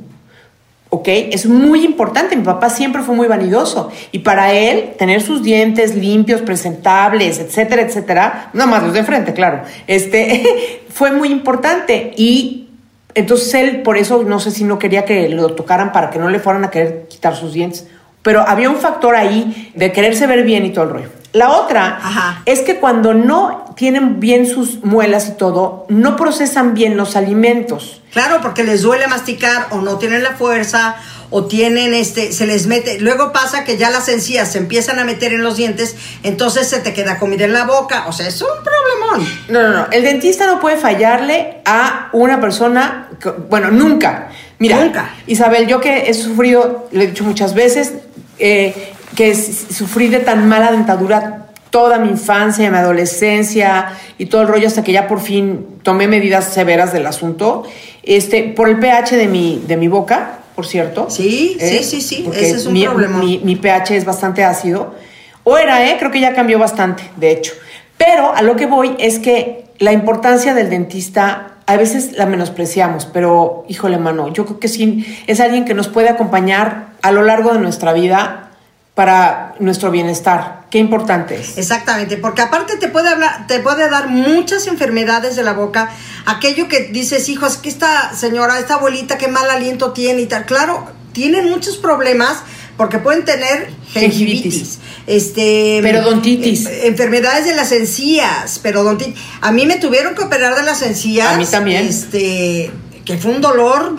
¿Ok? 0.89 1.07
Es 1.07 1.45
muy 1.45 1.85
importante. 1.85 2.35
Mi 2.35 2.43
papá 2.43 2.69
siempre 2.69 3.01
fue 3.01 3.15
muy 3.15 3.27
vanidoso. 3.27 3.91
Y 4.11 4.19
para 4.19 4.53
él, 4.53 4.93
tener 4.97 5.21
sus 5.21 5.43
dientes 5.43 5.95
limpios, 5.95 6.41
presentables, 6.41 7.39
etcétera, 7.39 7.81
etcétera, 7.81 8.49
nada 8.53 8.69
más 8.69 8.83
los 8.83 8.93
de 8.93 9.03
frente, 9.03 9.33
claro, 9.33 9.61
este, 9.87 10.83
fue 10.89 11.11
muy 11.11 11.29
importante. 11.29 12.13
Y 12.17 12.69
entonces 13.15 13.53
él, 13.53 13.81
por 13.81 13.97
eso, 13.97 14.23
no 14.23 14.39
sé 14.39 14.51
si 14.51 14.63
no 14.63 14.79
quería 14.79 15.05
que 15.05 15.29
lo 15.29 15.53
tocaran 15.55 15.91
para 15.91 16.09
que 16.09 16.19
no 16.19 16.29
le 16.29 16.39
fueran 16.39 16.63
a 16.63 16.71
querer 16.71 17.07
quitar 17.07 17.35
sus 17.35 17.53
dientes. 17.53 17.87
Pero 18.21 18.43
había 18.47 18.69
un 18.69 18.77
factor 18.77 19.15
ahí 19.15 19.71
de 19.75 19.91
quererse 19.91 20.27
ver 20.27 20.43
bien 20.43 20.65
y 20.65 20.71
todo 20.71 20.85
el 20.85 20.89
rollo. 20.91 21.09
La 21.31 21.51
otra 21.51 21.99
Ajá. 22.01 22.41
es 22.45 22.61
que 22.61 22.77
cuando 22.79 23.13
no 23.13 23.73
tienen 23.77 24.19
bien 24.19 24.47
sus 24.47 24.83
muelas 24.83 25.27
y 25.29 25.37
todo, 25.37 25.85
no 25.87 26.15
procesan 26.15 26.73
bien 26.73 26.97
los 26.97 27.15
alimentos. 27.15 28.01
Claro, 28.11 28.39
porque 28.41 28.63
les 28.63 28.81
duele 28.81 29.07
masticar 29.07 29.67
o 29.69 29.77
no 29.81 29.97
tienen 29.99 30.23
la 30.23 30.31
fuerza 30.31 30.95
o 31.29 31.45
tienen 31.45 31.93
este, 31.93 32.31
se 32.31 32.47
les 32.47 32.65
mete, 32.65 32.99
luego 32.99 33.31
pasa 33.31 33.63
que 33.63 33.77
ya 33.77 33.91
las 33.91 34.09
encías 34.09 34.51
se 34.51 34.57
empiezan 34.57 34.97
a 34.97 35.05
meter 35.05 35.31
en 35.31 35.43
los 35.43 35.57
dientes, 35.57 35.95
entonces 36.23 36.67
se 36.67 36.79
te 36.79 36.91
queda 36.95 37.19
comida 37.19 37.45
en 37.45 37.53
la 37.53 37.65
boca, 37.65 38.05
o 38.07 38.11
sea, 38.11 38.27
es 38.27 38.41
un 38.41 38.47
problemón. 38.63 39.29
No, 39.49 39.61
no, 39.61 39.69
no. 39.81 39.87
El 39.91 40.01
dentista 40.03 40.47
no 40.47 40.59
puede 40.59 40.77
fallarle 40.77 41.61
a 41.65 42.09
una 42.13 42.41
persona, 42.41 43.09
que- 43.21 43.29
bueno, 43.29 43.69
nunca. 43.69 44.29
Mira, 44.59 44.83
Nunca. 44.83 45.15
Isabel, 45.25 45.67
yo 45.67 45.79
que 45.79 46.09
he 46.09 46.13
sufrido, 46.13 46.87
lo 46.91 47.01
he 47.01 47.07
dicho 47.07 47.23
muchas 47.23 47.53
veces, 47.53 47.93
eh, 48.37 48.73
que 49.15 49.33
sufrí 49.33 50.09
de 50.09 50.19
tan 50.19 50.47
mala 50.47 50.71
dentadura 50.71 51.47
toda 51.69 51.97
mi 51.99 52.09
infancia, 52.09 52.69
mi 52.69 52.77
adolescencia 52.77 53.93
y 54.17 54.25
todo 54.25 54.41
el 54.41 54.47
rollo 54.47 54.67
hasta 54.67 54.83
que 54.83 54.91
ya 54.91 55.07
por 55.07 55.21
fin 55.21 55.65
tomé 55.83 56.07
medidas 56.07 56.45
severas 56.53 56.93
del 56.93 57.05
asunto. 57.05 57.63
Este, 58.03 58.43
por 58.43 58.69
el 58.69 58.79
pH 58.79 59.15
de 59.15 59.27
mi, 59.27 59.63
de 59.67 59.77
mi 59.77 59.87
boca, 59.87 60.39
por 60.55 60.65
cierto. 60.65 61.09
Sí, 61.09 61.57
sí, 61.59 61.77
¿eh? 61.77 61.83
sí, 61.83 62.01
sí, 62.01 62.21
Porque 62.25 62.41
ese 62.41 62.57
es 62.57 62.65
un 62.65 62.73
mi, 62.73 62.85
problema. 62.85 63.19
Mi, 63.19 63.39
mi 63.39 63.55
pH 63.55 63.95
es 63.95 64.05
bastante 64.05 64.43
ácido. 64.43 64.95
O 65.43 65.57
era, 65.57 65.89
¿eh? 65.89 65.95
Creo 65.99 66.11
que 66.11 66.19
ya 66.19 66.33
cambió 66.33 66.59
bastante, 66.59 67.03
de 67.15 67.31
hecho. 67.31 67.53
Pero 67.97 68.33
a 68.33 68.41
lo 68.41 68.55
que 68.55 68.65
voy 68.65 68.95
es 68.99 69.19
que 69.19 69.65
la 69.77 69.93
importancia 69.93 70.53
del 70.53 70.69
dentista 70.69 71.58
a 71.69 71.77
veces 71.77 72.13
la 72.13 72.25
menospreciamos, 72.25 73.05
pero 73.05 73.63
híjole, 73.67 73.99
mano, 73.99 74.33
yo 74.33 74.43
creo 74.47 74.59
que 74.59 74.67
sí 74.67 75.05
es 75.27 75.39
alguien 75.39 75.65
que 75.65 75.75
nos 75.75 75.87
puede 75.87 76.09
acompañar 76.09 76.93
a 77.03 77.11
lo 77.11 77.21
largo 77.21 77.53
de 77.53 77.59
nuestra 77.59 77.93
vida 77.93 78.49
para 78.95 79.53
nuestro 79.59 79.91
bienestar. 79.91 80.61
Qué 80.71 80.79
importante 80.79 81.35
es. 81.35 81.59
Exactamente, 81.59 82.17
porque 82.17 82.41
aparte 82.41 82.77
te 82.77 82.87
puede 82.87 83.09
hablar, 83.09 83.45
te 83.45 83.59
puede 83.59 83.87
dar 83.87 84.07
muchas 84.07 84.65
enfermedades 84.65 85.35
de 85.35 85.43
la 85.43 85.53
boca, 85.53 85.91
aquello 86.25 86.67
que 86.67 86.85
dices, 86.85 87.29
hijo, 87.29 87.45
es 87.45 87.57
que 87.57 87.69
esta 87.69 88.15
señora, 88.15 88.57
esta 88.57 88.73
abuelita, 88.73 89.19
qué 89.19 89.27
mal 89.27 89.47
aliento 89.51 89.91
tiene 89.91 90.21
y 90.21 90.25
tal. 90.25 90.47
Claro, 90.47 90.87
tienen 91.13 91.51
muchos 91.51 91.77
problemas 91.77 92.41
porque 92.79 92.97
pueden 92.99 93.25
tener 93.25 93.67
gingivitis, 93.91 94.79
este, 95.05 95.81
Periodontitis. 95.81 96.65
eh, 96.65 96.87
enfermedades 96.87 97.43
de 97.43 97.53
las 97.53 97.73
encías, 97.73 98.57
periodontitis. 98.59 99.15
A 99.41 99.51
mí 99.51 99.65
me 99.65 99.75
tuvieron 99.75 100.15
que 100.15 100.23
operar 100.23 100.55
de 100.55 100.63
las 100.63 100.81
encías. 100.81 101.27
A 101.27 101.37
mí 101.37 101.45
también. 101.45 101.85
Este, 101.85 102.71
que 103.03 103.17
fue 103.17 103.31
un 103.31 103.41
dolor 103.41 103.97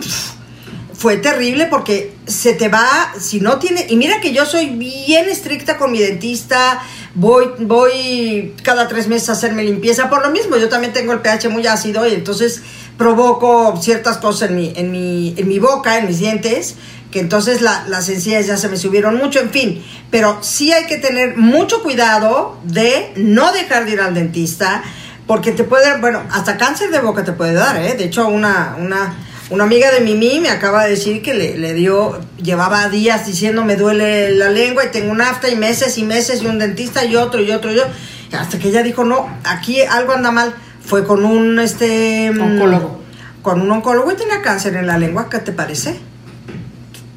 fue 0.95 1.17
terrible 1.17 1.67
porque 1.67 2.15
se 2.25 2.53
te 2.53 2.69
va, 2.69 3.13
si 3.19 3.39
no 3.39 3.59
tiene, 3.59 3.85
y 3.87 3.97
mira 3.97 4.19
que 4.19 4.33
yo 4.33 4.47
soy 4.47 4.71
bien 4.71 5.29
estricta 5.29 5.77
con 5.77 5.91
mi 5.91 5.99
dentista, 5.99 6.81
voy, 7.13 7.51
voy 7.59 8.55
cada 8.63 8.87
tres 8.87 9.07
meses 9.07 9.29
a 9.29 9.33
hacerme 9.33 9.63
limpieza, 9.63 10.09
por 10.09 10.23
lo 10.25 10.31
mismo, 10.31 10.57
yo 10.57 10.69
también 10.69 10.91
tengo 10.91 11.13
el 11.13 11.19
pH 11.19 11.49
muy 11.49 11.67
ácido 11.67 12.07
y 12.07 12.13
entonces 12.15 12.63
provoco 12.97 13.79
ciertas 13.79 14.17
cosas 14.17 14.49
en 14.49 14.55
mi, 14.55 14.73
en 14.75 14.91
mi, 14.91 15.35
en 15.37 15.47
mi 15.47 15.59
boca, 15.59 15.99
en 15.99 16.07
mis 16.07 16.17
dientes, 16.17 16.75
que 17.11 17.19
entonces 17.19 17.61
la- 17.61 17.85
las 17.87 18.07
encías 18.09 18.47
ya 18.47 18.57
se 18.57 18.69
me 18.69 18.77
subieron 18.77 19.15
mucho, 19.17 19.39
en 19.39 19.49
fin, 19.49 19.83
pero 20.09 20.37
sí 20.41 20.71
hay 20.71 20.85
que 20.85 20.97
tener 20.97 21.37
mucho 21.37 21.83
cuidado 21.83 22.57
de 22.63 23.11
no 23.17 23.51
dejar 23.51 23.85
de 23.85 23.91
ir 23.91 24.01
al 24.01 24.13
dentista, 24.13 24.81
porque 25.27 25.51
te 25.51 25.63
puede, 25.63 25.97
bueno, 25.99 26.21
hasta 26.31 26.57
cáncer 26.57 26.89
de 26.91 26.99
boca 26.99 27.23
te 27.23 27.33
puede 27.33 27.53
dar, 27.53 27.77
¿eh? 27.81 27.93
De 27.97 28.05
hecho, 28.05 28.27
una, 28.27 28.75
una, 28.79 29.13
una 29.49 29.63
amiga 29.65 29.91
de 29.91 29.99
Mimi 30.01 30.39
me 30.39 30.49
acaba 30.49 30.83
de 30.85 30.91
decir 30.91 31.21
que 31.21 31.33
le, 31.33 31.57
le 31.57 31.73
dio, 31.73 32.19
llevaba 32.41 32.87
días 32.89 33.25
diciendo 33.27 33.63
me 33.63 33.75
duele 33.75 34.31
la 34.35 34.49
lengua 34.49 34.85
y 34.85 34.89
tengo 34.91 35.11
un 35.11 35.21
afta 35.21 35.49
y 35.49 35.55
meses 35.55 35.97
y 35.97 36.03
meses 36.03 36.41
y 36.41 36.47
un 36.47 36.59
dentista 36.59 37.03
y 37.05 37.15
otro 37.17 37.41
y 37.41 37.51
otro 37.51 37.71
y 37.73 37.77
otro. 37.79 37.91
Hasta 38.37 38.57
que 38.59 38.69
ella 38.69 38.81
dijo, 38.83 39.03
no, 39.03 39.29
aquí 39.43 39.81
algo 39.81 40.13
anda 40.13 40.31
mal. 40.31 40.53
Fue 40.85 41.05
con 41.05 41.25
un, 41.25 41.59
este... 41.59 42.31
mm, 42.31 42.41
Oncólogo. 42.41 43.01
Con 43.41 43.59
un 43.61 43.71
oncólogo 43.71 44.11
y 44.11 44.15
tenía 44.15 44.41
cáncer 44.41 44.75
en 44.75 44.87
la 44.87 44.97
lengua, 44.97 45.27
¿qué 45.29 45.39
te 45.39 45.51
parece? 45.51 45.99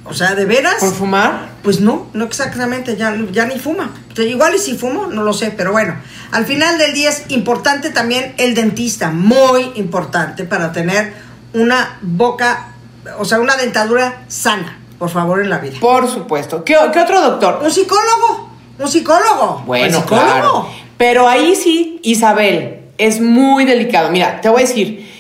O 0.05 0.13
sea, 0.13 0.35
de 0.35 0.45
veras... 0.45 0.77
¿Por 0.81 0.93
fumar? 0.93 1.49
Pues 1.63 1.81
no, 1.81 2.07
no 2.13 2.25
exactamente, 2.25 2.97
ya, 2.97 3.17
ya 3.33 3.47
ni 3.47 3.59
fuma. 3.59 3.91
Igual 4.17 4.55
y 4.55 4.59
si 4.59 4.77
fumo, 4.77 5.07
no 5.07 5.23
lo 5.23 5.33
sé, 5.33 5.51
pero 5.51 5.73
bueno, 5.73 5.97
al 6.31 6.45
final 6.45 6.77
del 6.79 6.93
día 6.93 7.09
es 7.09 7.25
importante 7.29 7.91
también 7.91 8.35
el 8.37 8.55
dentista, 8.55 9.11
muy 9.11 9.73
importante 9.77 10.45
para 10.45 10.73
tener 10.73 11.15
una 11.55 11.99
boca, 12.03 12.75
o 13.19 13.25
sea, 13.25 13.41
una 13.41 13.57
dentadura 13.57 14.25
sana, 14.29 14.79
por 14.99 15.09
favor, 15.09 15.41
en 15.41 15.49
la 15.49 15.59
vida. 15.59 15.79
Por 15.81 16.09
supuesto. 16.09 16.65
¿Qué, 16.65 16.77
qué 16.93 17.01
otro 17.01 17.21
doctor? 17.23 17.61
Un 17.63 17.71
psicólogo, 17.71 18.51
un 18.79 18.89
psicólogo. 18.89 19.63
Bueno, 19.67 19.97
¿Un 19.97 20.03
psicólogo? 20.03 20.27
claro. 20.27 20.67
Pero 20.97 21.29
ahí 21.29 21.57
sí, 21.57 21.99
Isabel, 22.03 22.85
es 22.99 23.21
muy 23.21 23.65
delicado. 23.65 24.11
Mira, 24.11 24.41
te 24.41 24.49
voy 24.49 24.63
a 24.63 24.67
decir, 24.67 25.14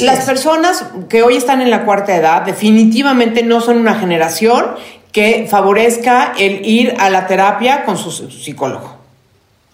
Las 0.00 0.24
personas 0.24 0.84
que 1.08 1.22
hoy 1.22 1.36
están 1.36 1.60
en 1.62 1.70
la 1.70 1.84
cuarta 1.84 2.14
edad 2.14 2.42
definitivamente 2.42 3.42
no 3.42 3.60
son 3.60 3.78
una 3.78 3.94
generación 3.94 4.64
que 5.12 5.46
favorezca 5.50 6.32
el 6.38 6.64
ir 6.66 6.94
a 6.98 7.10
la 7.10 7.26
terapia 7.26 7.84
con 7.84 7.96
su 7.96 8.10
psicólogo. 8.30 8.96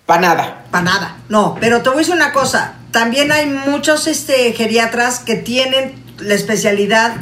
Para 0.07 0.21
nada. 0.21 0.65
Para 0.71 0.85
nada. 0.85 1.17
No, 1.29 1.57
pero 1.61 1.83
te 1.83 1.89
voy 1.89 1.97
a 1.97 1.99
decir 2.01 2.15
una 2.15 2.33
cosa. 2.33 2.75
También 2.91 3.33
hay 3.33 3.47
muchos 3.47 4.07
este, 4.07 4.53
geriatras 4.53 5.19
que 5.21 5.35
tienen 5.37 5.95
la 6.19 6.35
especialidad 6.35 7.13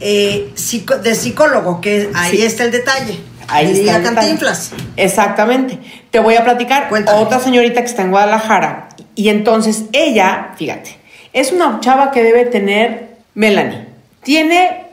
eh, 0.00 0.50
psico- 0.56 0.96
de 0.98 1.14
psicólogo, 1.14 1.80
que 1.80 2.10
ahí 2.14 2.38
Sí. 2.38 2.42
está 2.44 2.64
el 2.64 2.72
detalle. 2.72 3.20
Ahí 3.46 3.66
Diría 3.68 3.82
está. 3.82 3.96
el 3.98 4.02
detalle. 4.02 4.16
Cantinflas. 4.16 4.70
Exactamente. 4.96 5.78
Te 6.10 6.18
voy 6.18 6.34
a 6.34 6.42
platicar 6.42 6.88
Cuéntame. 6.88 7.18
otra 7.18 7.38
señorita 7.38 7.80
que 7.82 7.86
está 7.86 8.02
en 8.02 8.10
Guadalajara. 8.10 8.88
Y 9.14 9.28
entonces 9.28 9.84
ella, 9.92 10.54
fíjate, 10.56 10.98
es 11.32 11.52
una 11.52 11.80
chava 11.80 12.10
que 12.10 12.22
debe 12.22 12.44
tener 12.46 13.16
Melanie. 13.34 13.86
Tiene, 14.22 14.86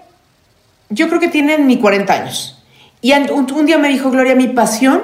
yo 0.89 1.08
creo 1.08 1.19
que 1.19 1.27
tiene 1.27 1.58
ni 1.58 1.77
40 1.77 2.13
años. 2.13 2.63
Y 3.01 3.13
un, 3.13 3.51
un 3.51 3.65
día 3.65 3.77
me 3.77 3.89
dijo, 3.89 4.12
Gloria, 4.12 4.36
mi 4.36 4.48
pasión, 4.48 5.01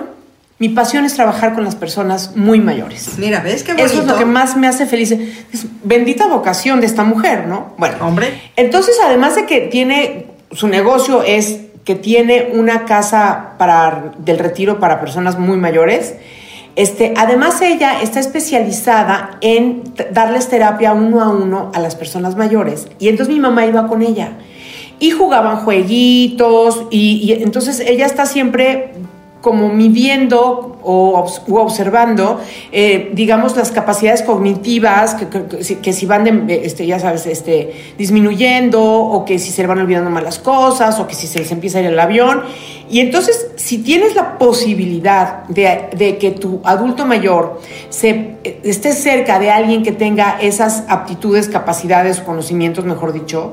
mi 0.58 0.70
pasión 0.70 1.04
es 1.04 1.14
trabajar 1.14 1.54
con 1.54 1.66
las 1.66 1.76
personas 1.76 2.36
muy 2.36 2.60
mayores. 2.60 3.18
Mira, 3.18 3.42
¿ves 3.42 3.64
qué 3.64 3.74
bonito? 3.74 3.92
Eso 3.92 4.02
es 4.02 4.08
lo 4.08 4.18
que 4.18 4.26
más 4.26 4.56
me 4.56 4.68
hace 4.68 4.86
feliz. 4.86 5.12
Es 5.12 5.66
bendita 5.84 6.28
vocación 6.28 6.80
de 6.80 6.88
esta 6.88 7.04
mujer, 7.04 7.48
¿no? 7.48 7.74
Bueno, 7.78 7.98
Hombre. 8.00 8.52
Entonces, 8.56 8.96
además 9.04 9.36
de 9.36 9.46
que 9.46 9.62
tiene, 9.62 10.28
su 10.52 10.68
negocio 10.68 11.24
es 11.24 11.60
que 11.84 11.96
tiene 11.96 12.52
una 12.54 12.86
casa 12.86 13.54
para, 13.58 14.14
del 14.18 14.40
retiro 14.40 14.80
para 14.80 15.02
personas 15.02 15.38
muy 15.38 15.58
mayores. 15.58 16.16
Este, 16.76 17.14
además, 17.16 17.62
ella 17.62 18.02
está 18.02 18.20
especializada 18.20 19.38
en 19.42 19.84
darles 20.12 20.50
terapia 20.50 20.94
uno 20.94 21.22
a 21.22 21.30
uno 21.30 21.72
a 21.74 21.80
las 21.80 21.96
personas 21.96 22.36
mayores. 22.36 22.88
Y 23.00 23.08
entonces 23.08 23.34
mi 23.34 23.40
mamá 23.40 23.66
iba 23.66 23.88
con 23.88 24.02
ella. 24.02 24.34
Y 25.00 25.12
jugaban 25.12 25.58
jueguitos. 25.58 26.84
Y, 26.90 27.22
y 27.24 27.44
entonces 27.44 27.80
ella 27.80 28.06
está 28.06 28.26
siempre 28.26 28.92
como 29.46 29.70
midiendo 29.70 30.40
o, 30.82 31.24
o 31.50 31.60
observando, 31.62 32.42
eh, 32.72 33.12
digamos, 33.14 33.56
las 33.56 33.70
capacidades 33.72 34.24
cognitivas 34.24 35.14
que, 35.14 35.28
que- 35.84 35.94
si- 35.94 36.06
van, 36.08 36.24
de- 36.48 36.66
este, 36.66 36.88
ya 36.88 37.00
sabes, 37.00 37.28
este, 37.28 37.94
disminuyendo 37.96 38.82
o 38.84 39.24
que 39.24 39.38
si 39.38 39.52
se 39.52 39.62
le 39.62 39.68
van 39.68 39.78
olvidando 39.82 40.10
más 40.10 40.24
las 40.24 40.40
cosas 40.40 41.00
o 41.00 41.06
que 41.08 41.14
si 41.14 41.28
se 41.28 41.38
les 41.38 41.52
empieza 41.52 41.78
a 41.78 41.82
ir 41.82 41.88
el 41.90 42.00
avión. 42.00 42.42
Y 42.90 43.02
entonces, 43.02 43.52
si 43.56 43.78
tienes 43.84 44.16
la 44.16 44.40
posibilidad 44.40 45.44
de, 45.44 46.18
que 46.20 46.32
tu 46.32 46.60
adulto 46.64 47.06
mayor 47.06 47.62
se, 47.90 48.10
eh, 48.44 48.60
esté 48.64 48.94
cerca 48.94 49.38
de 49.38 49.52
alguien 49.52 49.84
que 49.84 49.92
tenga 49.92 50.38
esas 50.42 50.86
aptitudes, 50.88 51.50
capacidades, 51.50 52.20
conocimientos, 52.20 52.84
mejor 52.84 53.14
dicho, 53.14 53.52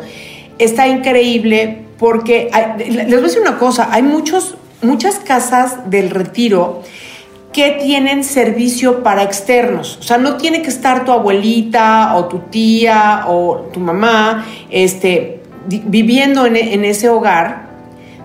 está 0.58 0.88
increíble 0.88 1.82
porque 1.98 2.50
les 2.78 3.06
voy 3.06 3.18
a 3.18 3.20
decir 3.20 3.40
una 3.42 3.58
cosa, 3.58 3.88
hay 3.92 4.02
muchos, 4.02 4.56
muchas 4.82 5.18
casas 5.18 5.90
del 5.90 6.10
retiro 6.10 6.82
que 7.52 7.78
tienen 7.82 8.24
servicio 8.24 9.02
para 9.02 9.22
externos. 9.22 9.98
O 10.00 10.02
sea, 10.02 10.18
no 10.18 10.36
tiene 10.36 10.62
que 10.62 10.68
estar 10.68 11.04
tu 11.04 11.12
abuelita 11.12 12.14
o 12.16 12.26
tu 12.26 12.38
tía 12.38 13.24
o 13.28 13.68
tu 13.72 13.80
mamá 13.80 14.46
este, 14.70 15.42
viviendo 15.66 16.46
en, 16.46 16.56
en 16.56 16.84
ese 16.84 17.08
hogar 17.08 17.72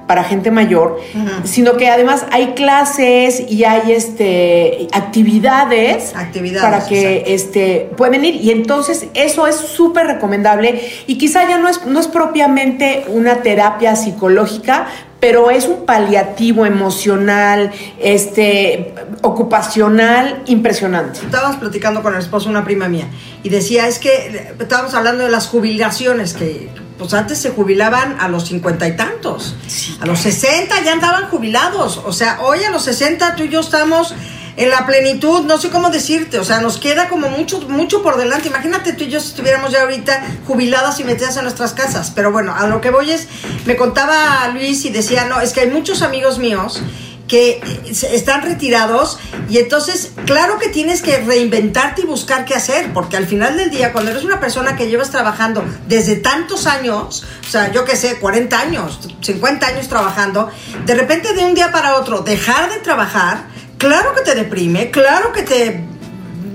para 0.07 0.23
gente 0.23 0.49
mayor, 0.51 0.99
sino 1.43 1.75
que 1.75 1.89
además 1.89 2.25
hay 2.31 2.53
clases 2.53 3.43
y 3.51 3.65
hay 3.65 3.91
este, 3.91 4.87
actividades, 4.93 6.15
Actividades, 6.15 6.61
para 6.61 6.87
que 6.87 7.17
exacto. 7.17 7.31
este, 7.33 7.89
pueden 7.97 8.23
ir. 8.23 8.35
Y 8.35 8.51
entonces 8.51 9.07
eso 9.13 9.47
es 9.47 9.55
súper 9.55 10.07
recomendable 10.07 10.81
y 11.07 11.17
quizá 11.17 11.47
ya 11.47 11.57
no 11.57 11.67
es, 11.67 11.85
no 11.85 11.99
es 11.99 12.07
propiamente 12.07 13.03
una 13.09 13.41
terapia 13.41 13.97
psicológica, 13.97 14.87
pero 15.19 15.50
es 15.50 15.65
un 15.65 15.86
paliativo 15.86 16.65
emocional, 16.65 17.71
este, 18.00 18.93
ocupacional 19.21 20.43
impresionante. 20.45 21.19
Estábamos 21.19 21.57
platicando 21.57 22.03
con 22.03 22.13
el 22.13 22.19
esposo 22.19 22.45
de 22.45 22.51
una 22.51 22.63
prima 22.63 22.88
mía 22.88 23.07
y 23.43 23.50
decía, 23.50 23.88
es 23.88 24.00
que 24.00 24.53
estábamos 24.59 24.93
hablando 24.93 25.24
de 25.24 25.31
las 25.31 25.47
jubilaciones, 25.47 26.33
que 26.33 26.69
pues 26.97 27.13
antes 27.13 27.38
se 27.38 27.51
jubilaban 27.51 28.17
a 28.19 28.27
los 28.27 28.47
cincuenta 28.47 28.88
y 28.88 28.95
tantos, 28.95 29.55
a 30.00 30.05
los 30.05 30.19
60 30.19 30.83
ya 30.83 30.93
andaban 30.93 31.29
jubilados, 31.29 32.01
o 32.03 32.12
sea, 32.12 32.39
hoy 32.41 32.63
a 32.63 32.71
los 32.71 32.83
60 32.83 33.36
tú 33.36 33.43
y 33.43 33.50
yo 33.50 33.59
estamos 33.59 34.13
en 34.57 34.71
la 34.71 34.87
plenitud, 34.87 35.45
no 35.45 35.59
sé 35.59 35.69
cómo 35.69 35.91
decirte, 35.91 36.39
o 36.39 36.43
sea, 36.43 36.59
nos 36.59 36.77
queda 36.77 37.09
como 37.09 37.29
mucho, 37.29 37.61
mucho 37.69 38.01
por 38.01 38.17
delante, 38.17 38.47
imagínate 38.47 38.93
tú 38.93 39.03
y 39.03 39.09
yo 39.09 39.19
si 39.19 39.27
estuviéramos 39.27 39.71
ya 39.71 39.83
ahorita 39.83 40.39
jubiladas 40.47 40.99
y 40.99 41.03
metidas 41.03 41.37
en 41.37 41.43
nuestras 41.43 41.73
casas, 41.73 42.11
pero 42.13 42.31
bueno, 42.31 42.55
a 42.55 42.65
lo 42.65 42.81
que 42.81 42.89
voy 42.89 43.11
es, 43.11 43.27
me 43.65 43.75
contaba 43.75 44.47
Luis 44.49 44.83
y 44.85 44.89
decía, 44.89 45.25
no, 45.25 45.39
es 45.41 45.53
que 45.53 45.61
hay 45.61 45.69
muchos 45.69 46.01
amigos 46.01 46.39
míos 46.39 46.81
que 47.27 47.61
están 47.91 48.41
retirados 48.41 49.19
y 49.49 49.57
entonces 49.57 50.13
claro 50.25 50.57
que 50.57 50.69
tienes 50.69 51.01
que 51.01 51.17
reinventarte 51.17 52.01
y 52.01 52.05
buscar 52.05 52.45
qué 52.45 52.55
hacer, 52.55 52.93
porque 52.93 53.17
al 53.17 53.27
final 53.27 53.57
del 53.57 53.69
día 53.69 53.91
cuando 53.91 54.11
eres 54.11 54.23
una 54.23 54.39
persona 54.39 54.75
que 54.75 54.87
llevas 54.87 55.11
trabajando 55.11 55.63
desde 55.87 56.15
tantos 56.15 56.65
años, 56.65 57.25
o 57.45 57.49
sea, 57.49 57.71
yo 57.71 57.85
qué 57.85 57.95
sé, 57.95 58.17
40 58.19 58.59
años, 58.59 58.99
50 59.21 59.67
años 59.67 59.87
trabajando, 59.87 60.49
de 60.85 60.95
repente 60.95 61.33
de 61.33 61.45
un 61.45 61.53
día 61.53 61.71
para 61.71 61.97
otro 61.97 62.21
dejar 62.21 62.71
de 62.71 62.77
trabajar 62.77 63.56
claro 63.77 64.13
que 64.15 64.22
te 64.22 64.36
deprime, 64.36 64.91
claro 64.91 65.31
que 65.31 65.43
te 65.43 65.84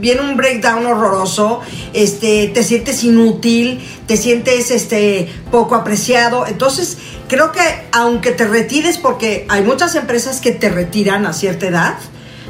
viene 0.03 0.21
un 0.21 0.37
breakdown 0.37 0.85
horroroso, 0.85 1.61
este, 1.93 2.49
te 2.49 2.65
sientes 2.65 3.05
inútil, 3.05 3.81
te 4.07 4.17
sientes 4.17 4.73
este, 4.73 5.33
poco 5.53 5.77
apreciado. 5.77 6.45
Entonces, 6.47 6.99
creo 7.29 7.53
que 7.53 7.61
aunque 7.93 8.33
te 8.33 8.45
retires, 8.45 8.99
porque 8.99 9.47
hay 9.49 9.63
muchas 9.63 9.95
empresas 9.95 10.41
que 10.41 10.51
te 10.51 10.69
retiran 10.69 11.25
a 11.25 11.33
cierta 11.33 11.69
edad, 11.69 11.95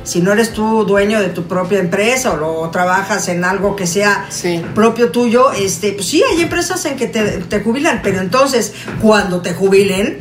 si 0.03 0.21
no 0.21 0.33
eres 0.33 0.55
tú 0.55 0.85
dueño 0.85 1.21
de 1.21 1.29
tu 1.29 1.45
propia 1.45 1.79
empresa 1.79 2.33
o, 2.33 2.37
lo, 2.37 2.71
trabajas 2.71 3.29
en 3.29 3.45
algo 3.45 3.77
que 3.77 3.87
sea 3.87 4.27
propio 4.75 5.11
tuyo, 5.11 5.53
este, 5.53 5.93
pues 5.93 6.09
sí, 6.09 6.23
hay 6.29 6.41
empresas 6.41 6.85
en 6.87 6.97
que 6.97 7.07
te, 7.07 7.23
te, 7.23 7.61
jubilan, 7.61 8.01
pero 8.03 8.21
entonces 8.21 8.73
cuando 9.01 9.43
te 9.43 9.53
jubilen, 9.53 10.19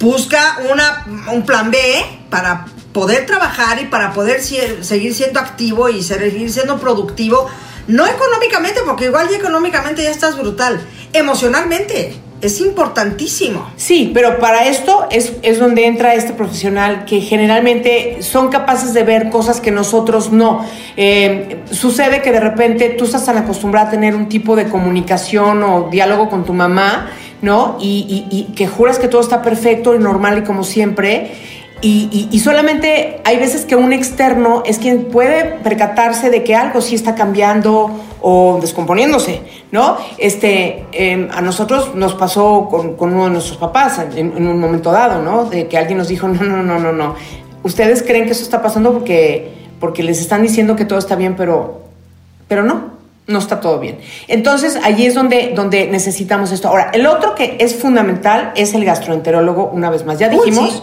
busca 0.00 0.58
una, 0.70 1.06
un 1.32 1.46
plan 1.46 1.70
B 1.70 1.78
para 2.28 2.66
poder 2.96 3.26
trabajar 3.26 3.78
y 3.78 3.84
para 3.84 4.14
poder 4.14 4.40
seguir 4.40 5.12
siendo 5.14 5.38
activo 5.38 5.90
y 5.90 6.02
seguir 6.02 6.50
siendo 6.50 6.78
productivo, 6.78 7.46
no 7.88 8.06
económicamente, 8.06 8.80
porque 8.86 9.04
igual 9.04 9.28
ya 9.28 9.36
económicamente 9.36 10.02
ya 10.02 10.10
estás 10.10 10.38
brutal, 10.38 10.80
emocionalmente. 11.12 12.14
Es 12.40 12.58
importantísimo. 12.60 13.70
Sí, 13.76 14.12
pero 14.14 14.38
para 14.38 14.66
esto 14.66 15.08
es, 15.10 15.34
es, 15.42 15.58
donde 15.58 15.84
entra 15.84 16.14
este 16.14 16.32
profesional 16.32 17.04
que 17.04 17.20
generalmente 17.20 18.22
son 18.22 18.48
capaces 18.48 18.94
de 18.94 19.02
ver 19.04 19.28
cosas 19.28 19.60
que 19.60 19.70
nosotros 19.70 20.32
no. 20.32 20.66
Eh, 20.96 21.64
sucede 21.70 22.22
que 22.22 22.32
de 22.32 22.40
repente 22.40 22.90
tú 22.90 23.04
estás 23.04 23.26
tan 23.26 23.36
acostumbrada 23.36 23.88
a 23.88 23.90
tener 23.90 24.14
un 24.14 24.28
tipo 24.28 24.56
de 24.56 24.68
comunicación 24.68 25.62
o 25.62 25.88
diálogo 25.90 26.30
con 26.30 26.44
tu 26.44 26.54
mamá, 26.54 27.10
¿no? 27.42 27.76
Y, 27.78 28.26
y 28.30 28.54
que 28.54 28.66
juras 28.66 28.98
que 28.98 29.08
todo 29.08 29.20
está 29.20 29.42
perfecto 29.42 29.94
y 29.94 29.98
normal 29.98 30.38
y 30.38 30.42
como 30.44 30.62
siempre 30.64 31.56
y, 31.82 32.40
solamente 32.40 33.20
hay 33.24 33.36
veces 33.36 33.66
que 33.66 33.76
un 33.76 33.92
externo 33.92 34.62
es 34.64 34.78
quien 34.78 35.04
puede 35.04 35.44
percatarse 35.62 36.30
de 36.30 36.42
que 36.42 36.54
algo 36.54 36.80
sí 36.80 36.94
está 36.94 37.14
cambiando 37.14 37.90
o 38.22 38.58
descomponiéndose, 38.60 39.42
¿no? 39.72 39.98
Este, 40.16 40.86
em, 40.92 41.28
a 41.30 41.42
nosotros 41.42 41.94
nos 41.94 42.14
pasó 42.14 42.68
con, 42.70 42.96
uno 42.98 43.24
de 43.24 43.30
nuestros 43.30 43.58
papás 43.58 44.00
en, 44.16 44.46
un 44.46 44.58
momento 44.58 44.90
dado, 44.90 45.22
¿no? 45.22 45.44
De 45.44 45.68
que 45.68 45.76
alguien 45.76 45.98
nos 45.98 46.08
dijo, 46.08 46.26
no, 46.28 46.42
no, 46.42 46.62
no, 46.62 46.78
no, 46.78 46.92
no. 46.92 47.14
Ustedes 47.62 48.02
creen 48.02 48.24
que 48.24 48.32
eso 48.32 48.42
está 48.42 48.62
pasando 48.62 48.92
porque, 48.92 49.52
porque 49.78 50.02
les 50.02 50.20
están 50.20 50.42
diciendo 50.42 50.76
que 50.76 50.86
todo 50.86 50.98
está 50.98 51.14
bien, 51.14 51.36
pero, 51.36 51.82
pero 52.48 52.62
no, 52.62 52.92
no 53.26 53.38
está 53.38 53.60
todo 53.60 53.78
bien. 53.78 53.98
Entonces, 54.28 54.78
allí 54.82 55.04
es 55.04 55.14
donde, 55.14 55.52
donde 55.54 55.88
necesitamos 55.88 56.52
esto. 56.52 56.68
Ahora, 56.68 56.90
el 56.94 57.06
otro 57.06 57.34
que 57.34 57.58
es 57.60 57.76
fundamental 57.76 58.52
es 58.56 58.72
el 58.72 58.84
gastroenterólogo, 58.84 59.66
una 59.66 59.90
vez 59.90 60.06
más. 60.06 60.18
Ya 60.18 60.30
dijimos... 60.30 60.82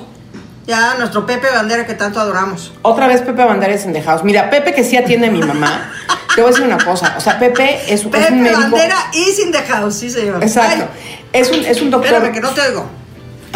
Ya, 0.66 0.96
nuestro 0.98 1.26
Pepe 1.26 1.48
Bandera 1.52 1.86
que 1.86 1.94
tanto 1.94 2.20
adoramos. 2.20 2.72
Otra 2.84 3.08
vez 3.08 3.22
Pepe 3.22 3.44
Bandera 3.44 3.74
es 3.74 3.86
en 3.86 3.94
The 3.94 4.02
House. 4.02 4.24
Mira, 4.24 4.50
Pepe 4.50 4.74
que 4.74 4.84
sí 4.84 4.96
atiende 4.96 5.28
a 5.28 5.32
mi 5.32 5.42
mamá. 5.42 5.92
Te 6.36 6.42
voy 6.42 6.50
a 6.50 6.54
decir 6.54 6.66
una 6.66 6.84
cosa. 6.84 7.16
O 7.18 7.22
sea, 7.22 7.38
Pepe 7.38 7.94
es, 7.94 8.04
Pepe 8.04 8.24
es 8.24 8.32
un 8.32 8.42
médico. 8.42 8.62
Bandera 8.62 8.98
is 9.14 9.40
in 9.40 9.52
the 9.52 9.60
house, 9.60 9.96
sí 9.96 10.10
señor. 10.10 10.42
Exacto. 10.42 10.88
Es 11.34 11.52
un, 11.52 11.66
es 11.66 11.82
un 11.82 11.92
doctor. 11.92 12.14
Espérame, 12.14 12.34
que 12.34 12.42
no 12.42 12.50
te 12.52 12.62
oigo. 12.62 13.03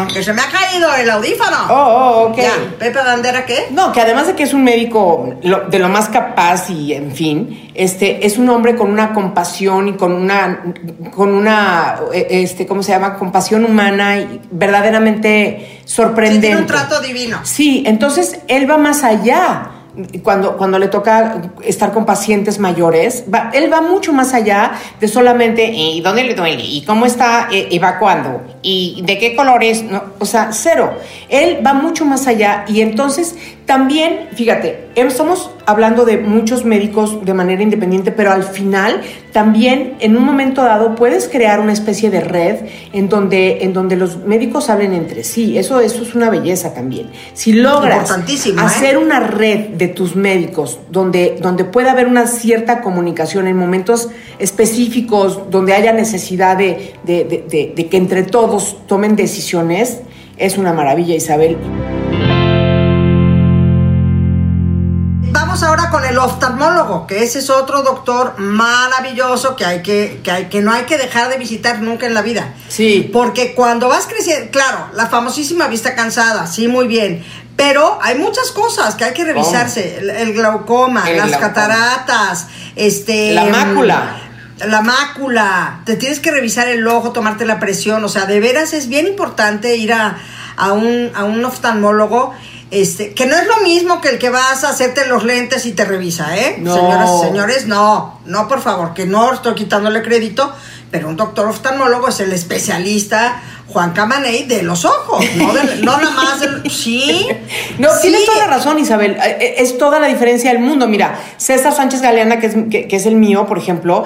Que 0.06 0.22
se 0.22 0.32
me 0.32 0.42
ha 0.42 0.50
caído 0.50 0.94
el 0.94 1.10
audífono. 1.10 1.58
Oh, 1.70 1.74
oh, 1.74 2.28
ok. 2.28 2.38
Ya, 2.38 2.54
¿Pepe 2.78 3.00
Bandera 3.00 3.46
qué? 3.46 3.68
No, 3.72 3.92
que 3.92 4.02
además 4.02 4.28
de 4.28 4.36
que 4.36 4.44
es 4.44 4.54
un 4.54 4.64
médico 4.64 5.36
de 5.42 5.80
lo 5.80 5.90
más 5.90 6.10
capaz 6.10 6.70
y 6.70 6.94
en 6.94 7.12
fin, 7.12 7.72
este, 7.74 8.26
es 8.26 8.38
un 8.38 8.48
hombre 8.50 8.76
con 8.76 8.92
una 8.92 9.14
compasión 9.14 9.88
y 9.88 9.94
con 9.94 10.12
una, 10.12 10.74
con 11.16 11.34
una, 11.34 11.96
e, 12.14 12.44
este, 12.44 12.68
¿cómo 12.68 12.84
se 12.84 12.92
llama? 12.92 13.16
Compasión 13.16 13.66
humana 13.66 14.18
y 14.18 14.42
verdaderamente 14.52 15.82
sorprendente. 15.86 16.48
tiene 16.48 16.62
un 16.62 16.68
trato 16.68 17.02
divino. 17.02 17.40
Sí, 17.44 17.84
entonces 17.86 18.40
él 18.48 18.70
va 18.70 18.78
más 18.78 19.04
allá 19.04 19.72
cuando, 20.24 20.58
cuando 20.58 20.80
le 20.80 20.88
toca 20.88 21.42
estar 21.64 21.92
con 21.92 22.06
pacientes 22.06 22.60
mayores, 22.60 23.24
él 23.54 23.72
va 23.72 23.82
mucho 23.82 24.14
más 24.14 24.34
allá 24.34 24.74
de 25.00 25.08
solamente 25.08 25.66
¿y 25.66 26.02
dónde 26.02 26.24
le 26.24 26.36
duele? 26.36 26.64
¿y 26.64 26.84
cómo 26.84 27.06
está 27.06 27.48
eh, 27.52 27.68
evacuando? 27.72 28.42
¿y 28.62 29.02
de 29.06 29.18
qué 29.18 29.36
colores? 29.36 29.84
No, 29.84 30.04
o 30.20 30.26
sea, 30.26 30.50
cero. 30.52 30.94
Él 31.30 31.66
va 31.66 31.74
mucho 31.74 32.06
más 32.06 32.28
allá 32.28 32.66
y 32.68 32.82
entonces 32.82 33.36
también, 33.68 34.30
fíjate, 34.34 34.86
estamos 34.96 35.52
hablando 35.66 36.06
de 36.06 36.18
muchos 36.20 36.64
médicos 36.64 37.26
de 37.26 37.34
manera 37.34 37.62
independiente, 37.62 38.14
pero 38.14 38.32
al 38.32 38.46
final 38.46 39.02
también 39.34 39.96
en 40.00 40.16
un 40.16 40.24
momento 40.24 40.64
dado 40.64 40.96
puedes 40.96 41.28
crear 41.28 41.60
una 41.60 41.74
especie 41.74 42.10
de 42.10 42.22
red 42.22 42.60
en 42.94 43.10
donde, 43.10 43.66
en 43.66 43.74
donde 43.74 43.98
los 43.98 44.20
médicos 44.20 44.70
hablen 44.70 44.94
entre 44.94 45.26
sí. 45.26 45.58
Eso, 45.58 45.82
eso 45.82 46.04
es 46.04 46.16
una 46.16 46.30
belleza 46.30 46.74
también. 46.74 47.10
Si 47.34 47.52
logras 47.52 48.10
¿eh? 48.10 48.56
hacer 48.58 48.98
una 48.98 49.20
red 49.20 49.72
de 49.72 49.90
tus 49.90 50.16
médicos 50.16 50.80
donde, 50.90 51.38
donde 51.42 51.66
pueda 51.66 51.92
haber 51.92 52.08
una 52.08 52.26
cierta 52.26 52.80
comunicación 52.80 53.48
en 53.48 53.58
momentos 53.58 54.08
específicos, 54.40 55.52
donde 55.52 55.74
haya 55.74 55.92
necesidad 55.92 56.56
de, 56.56 56.94
de 57.04 57.88
que 57.92 57.98
entre 57.98 58.24
todos 58.24 58.78
tomen 58.88 59.18
decisiones, 59.18 60.00
es 60.38 60.58
una 60.58 60.72
maravilla, 60.72 61.16
Isabel. 61.16 61.58
Ahora 65.64 65.90
con 65.90 66.04
el 66.06 66.18
oftalmólogo, 66.18 67.08
que 67.08 67.24
ese 67.24 67.40
es 67.40 67.50
otro 67.50 67.82
doctor 67.82 68.36
maravilloso 68.38 69.56
que 69.56 69.66
hay 69.66 69.82
que, 69.82 70.22
que, 70.24 70.32
hay, 70.32 70.46
que 70.46 70.62
no 70.62 70.72
hay 70.72 70.84
que 70.84 70.98
dejar 70.98 71.30
de 71.30 71.38
visitar 71.38 71.82
nunca 71.82 72.06
en 72.06 72.14
la 72.14 72.22
vida. 72.22 72.54
Sí. 72.70 73.10
Porque 73.12 73.54
cuando 73.54 73.88
vas 73.88 74.08
creciendo, 74.08 74.52
claro, 74.52 74.88
la 74.94 75.08
famosísima 75.08 75.68
vista 75.68 75.96
cansada, 75.96 76.48
sí, 76.48 76.68
muy 76.68 76.88
bien. 76.88 77.24
Pero 77.56 77.98
hay 78.02 78.18
muchas 78.18 78.52
cosas 78.52 78.96
que 78.96 79.04
hay 79.04 79.14
que 79.14 79.26
revisarse. 79.26 79.98
El, 79.98 80.34
glaucoma, 80.34 81.10
las 81.10 81.38
cataratas, 81.38 82.48
este. 82.76 83.34
La 83.34 83.46
mácula. 83.46 84.18
La 84.66 84.82
mácula. 84.82 85.82
Te 85.84 85.96
tienes 85.96 86.20
que 86.20 86.30
revisar 86.30 86.68
el 86.68 86.88
ojo, 86.88 87.12
tomarte 87.12 87.46
la 87.46 87.60
presión. 87.60 88.04
O 88.04 88.10
sea, 88.10 88.28
de 88.28 88.40
veras 88.40 88.74
es 88.74 88.88
bien 88.88 89.08
importante 89.08 89.76
ir 89.76 89.92
a, 89.92 90.18
a 90.56 90.72
un, 90.74 91.12
a 91.16 91.24
un 91.24 91.44
oftalmólogo 91.44 92.36
este, 92.70 93.14
que 93.14 93.26
no 93.26 93.38
es 93.38 93.48
lo 93.48 93.62
mismo 93.62 94.02
que 94.02 94.10
el 94.10 94.20
que 94.20 94.30
vas 94.30 94.64
a 94.64 94.70
hacerte 94.70 95.08
los 95.08 95.24
lentes 95.24 95.66
y 95.66 95.72
te 95.72 95.86
revisa, 95.86 96.38
¿eh? 96.38 96.56
Señoras 96.56 97.10
y 97.18 97.26
señores, 97.28 97.68
no, 97.68 98.20
no, 98.26 98.48
por 98.48 98.62
favor, 98.62 98.94
que 98.94 99.06
no 99.06 99.34
estoy 99.34 99.56
quitándole 99.56 100.02
crédito, 100.04 100.54
pero 100.92 101.10
un 101.10 101.16
doctor 101.16 101.48
oftalmólogo 101.48 102.08
es 102.08 102.20
el 102.20 102.32
especialista 102.34 103.42
Juan 103.68 103.92
Camaney 103.92 104.46
de 104.46 104.64
los 104.64 104.86
ojos, 104.86 105.26
no, 105.36 105.52
no 105.54 105.98
nada 105.98 106.12
más 106.12 106.40
del, 106.40 106.72
sí. 106.72 107.28
No, 107.80 107.90
tienes 108.02 108.26
toda 108.26 108.40
la 108.40 108.48
razón, 108.48 108.80
Isabel. 108.80 109.18
Eh, 109.18 109.38
eh, 109.40 109.56
es 109.58 109.78
toda 109.78 110.00
la 110.00 110.08
diferencia 110.08 110.52
del 110.52 110.62
mundo. 110.62 110.88
Mira, 110.88 111.20
César 111.38 111.74
Sánchez 111.74 112.02
Galeana, 112.02 112.40
que 112.40 112.48
es, 112.48 112.56
que, 112.72 112.88
es 112.90 113.06
el 113.06 113.16
mío, 113.16 113.46
por 113.46 113.58
ejemplo, 113.58 114.06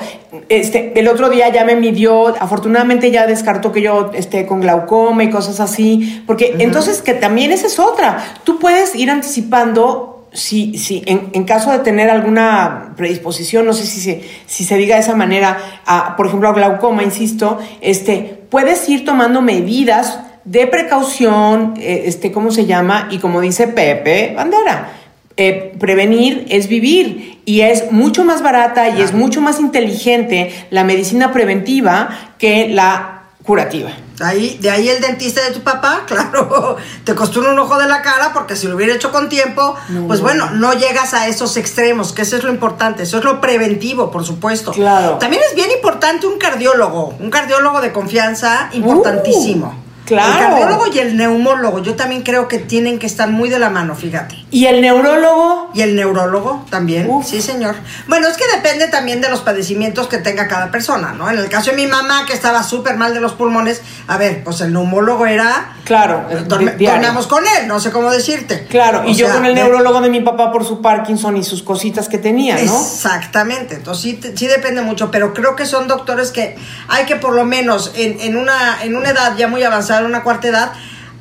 este, 0.49 0.99
el 0.99 1.07
otro 1.07 1.29
día 1.29 1.49
ya 1.49 1.63
me 1.63 1.75
midió, 1.75 2.27
afortunadamente 2.41 3.11
ya 3.11 3.27
descartó 3.27 3.71
que 3.71 3.81
yo 3.81 4.11
esté 4.13 4.47
con 4.47 4.61
glaucoma 4.61 5.23
y 5.23 5.29
cosas 5.29 5.59
así, 5.59 6.23
porque 6.25 6.55
entonces 6.59 7.01
que 7.01 7.13
también 7.13 7.51
esa 7.51 7.67
es 7.67 7.77
otra. 7.77 8.39
Tú 8.43 8.57
puedes 8.57 8.95
ir 8.95 9.11
anticipando 9.11 10.10
si, 10.33 10.77
si 10.77 11.03
en, 11.05 11.29
en, 11.33 11.43
caso 11.43 11.71
de 11.71 11.79
tener 11.79 12.09
alguna 12.09 12.93
predisposición, 12.95 13.65
no 13.65 13.73
sé 13.73 13.85
si 13.85 13.99
se, 13.99 14.23
si 14.45 14.63
se 14.63 14.77
diga 14.77 14.95
de 14.95 15.01
esa 15.01 15.15
manera, 15.15 15.57
a, 15.85 16.15
por 16.15 16.27
ejemplo, 16.27 16.49
a 16.49 16.53
glaucoma, 16.53 17.03
insisto, 17.03 17.59
este, 17.81 18.41
puedes 18.49 18.87
ir 18.87 19.03
tomando 19.03 19.41
medidas 19.41 20.19
de 20.45 20.67
precaución, 20.67 21.75
eh, 21.77 22.03
este, 22.05 22.31
¿cómo 22.31 22.51
se 22.51 22.65
llama? 22.65 23.07
Y 23.11 23.19
como 23.19 23.41
dice 23.41 23.67
Pepe 23.67 24.33
Bandera, 24.35 24.93
eh, 25.37 25.73
prevenir 25.79 26.45
es 26.49 26.67
vivir 26.67 27.41
y 27.45 27.61
es 27.61 27.91
mucho 27.91 28.23
más 28.23 28.41
barata 28.41 28.89
y 28.89 29.01
es 29.01 29.13
mucho 29.13 29.41
más 29.41 29.59
inteligente 29.59 30.51
la 30.69 30.83
medicina 30.83 31.31
preventiva 31.31 32.09
que 32.37 32.69
la 32.69 33.23
curativa. 33.43 33.91
Ahí, 34.23 34.57
de 34.61 34.69
ahí 34.69 34.89
el 34.89 35.01
dentista 35.01 35.43
de 35.43 35.51
tu 35.51 35.61
papá, 35.61 36.03
claro, 36.07 36.77
te 37.03 37.15
costó 37.15 37.39
un 37.39 37.57
ojo 37.57 37.77
de 37.77 37.87
la 37.87 38.01
cara 38.01 38.31
porque 38.33 38.55
si 38.55 38.67
lo 38.67 38.75
hubiera 38.75 38.93
hecho 38.93 39.11
con 39.11 39.29
tiempo, 39.29 39.75
pues 40.07 40.21
bueno, 40.21 40.51
no 40.51 40.73
llegas 40.73 41.13
a 41.13 41.27
esos 41.27 41.57
extremos, 41.57 42.13
que 42.13 42.23
eso 42.23 42.37
es 42.37 42.43
lo 42.43 42.51
importante, 42.51 43.03
eso 43.03 43.17
es 43.17 43.23
lo 43.23 43.41
preventivo, 43.41 44.11
por 44.11 44.25
supuesto. 44.25 44.71
Claro. 44.71 45.17
También 45.17 45.41
es 45.47 45.55
bien 45.55 45.71
importante 45.71 46.27
un 46.27 46.37
cardiólogo, 46.37 47.15
un 47.19 47.29
cardiólogo 47.29 47.81
de 47.81 47.91
confianza 47.91 48.69
importantísimo. 48.73 49.90
Claro. 50.11 50.33
El 50.33 50.39
cardiólogo 50.39 50.87
y 50.93 50.99
el 50.99 51.15
neumólogo, 51.15 51.81
yo 51.81 51.95
también 51.95 52.21
creo 52.21 52.49
que 52.49 52.59
tienen 52.59 52.99
que 52.99 53.07
estar 53.07 53.29
muy 53.29 53.47
de 53.47 53.59
la 53.59 53.69
mano, 53.69 53.95
fíjate. 53.95 54.35
¿Y 54.51 54.65
el 54.65 54.81
neurólogo? 54.81 55.71
Y 55.73 55.83
el 55.83 55.95
neurólogo 55.95 56.65
también, 56.69 57.09
sí 57.23 57.41
señor. 57.41 57.75
Bueno, 58.07 58.27
es 58.27 58.35
que 58.35 58.43
depende 58.53 58.89
también 58.89 59.21
de 59.21 59.29
los 59.29 59.39
padecimientos 59.39 60.07
que 60.07 60.17
tenga 60.17 60.49
cada 60.49 60.69
persona, 60.69 61.13
¿no? 61.13 61.29
En 61.29 61.37
el 61.37 61.47
caso 61.47 61.71
de 61.71 61.77
mi 61.77 61.87
mamá, 61.87 62.25
que 62.27 62.33
estaba 62.33 62.61
súper 62.61 62.97
mal 62.97 63.13
de 63.13 63.21
los 63.21 63.31
pulmones, 63.31 63.81
a 64.07 64.17
ver, 64.17 64.43
pues 64.43 64.59
el 64.59 64.73
neumólogo 64.73 65.25
era... 65.25 65.77
Claro, 65.85 66.25
dormíamos 66.45 67.27
con 67.27 67.45
él, 67.45 67.67
no 67.67 67.79
sé 67.79 67.91
cómo 67.91 68.11
decirte. 68.11 68.67
Claro, 68.67 69.03
y 69.07 69.13
yo 69.13 69.31
con 69.31 69.45
el 69.45 69.55
neurólogo 69.55 70.01
de 70.01 70.09
mi 70.09 70.19
papá 70.19 70.51
por 70.51 70.65
su 70.65 70.81
Parkinson 70.81 71.37
y 71.37 71.43
sus 71.45 71.63
cositas 71.63 72.09
que 72.09 72.17
tenía, 72.17 72.55
¿no? 72.55 72.61
Exactamente, 72.61 73.75
entonces 73.75 74.03
sí, 74.03 74.19
sí 74.35 74.47
depende 74.47 74.81
mucho, 74.81 75.09
pero 75.09 75.33
creo 75.33 75.55
que 75.55 75.65
son 75.65 75.87
doctores 75.87 76.31
que 76.31 76.57
hay 76.89 77.05
que 77.05 77.15
por 77.15 77.33
lo 77.33 77.45
menos 77.45 77.93
en, 77.95 78.19
en, 78.19 78.35
una, 78.35 78.83
en 78.83 78.97
una 78.97 79.11
edad 79.11 79.37
ya 79.37 79.47
muy 79.47 79.63
avanzada, 79.63 80.00
una 80.05 80.23
cuarta 80.23 80.47
edad, 80.47 80.73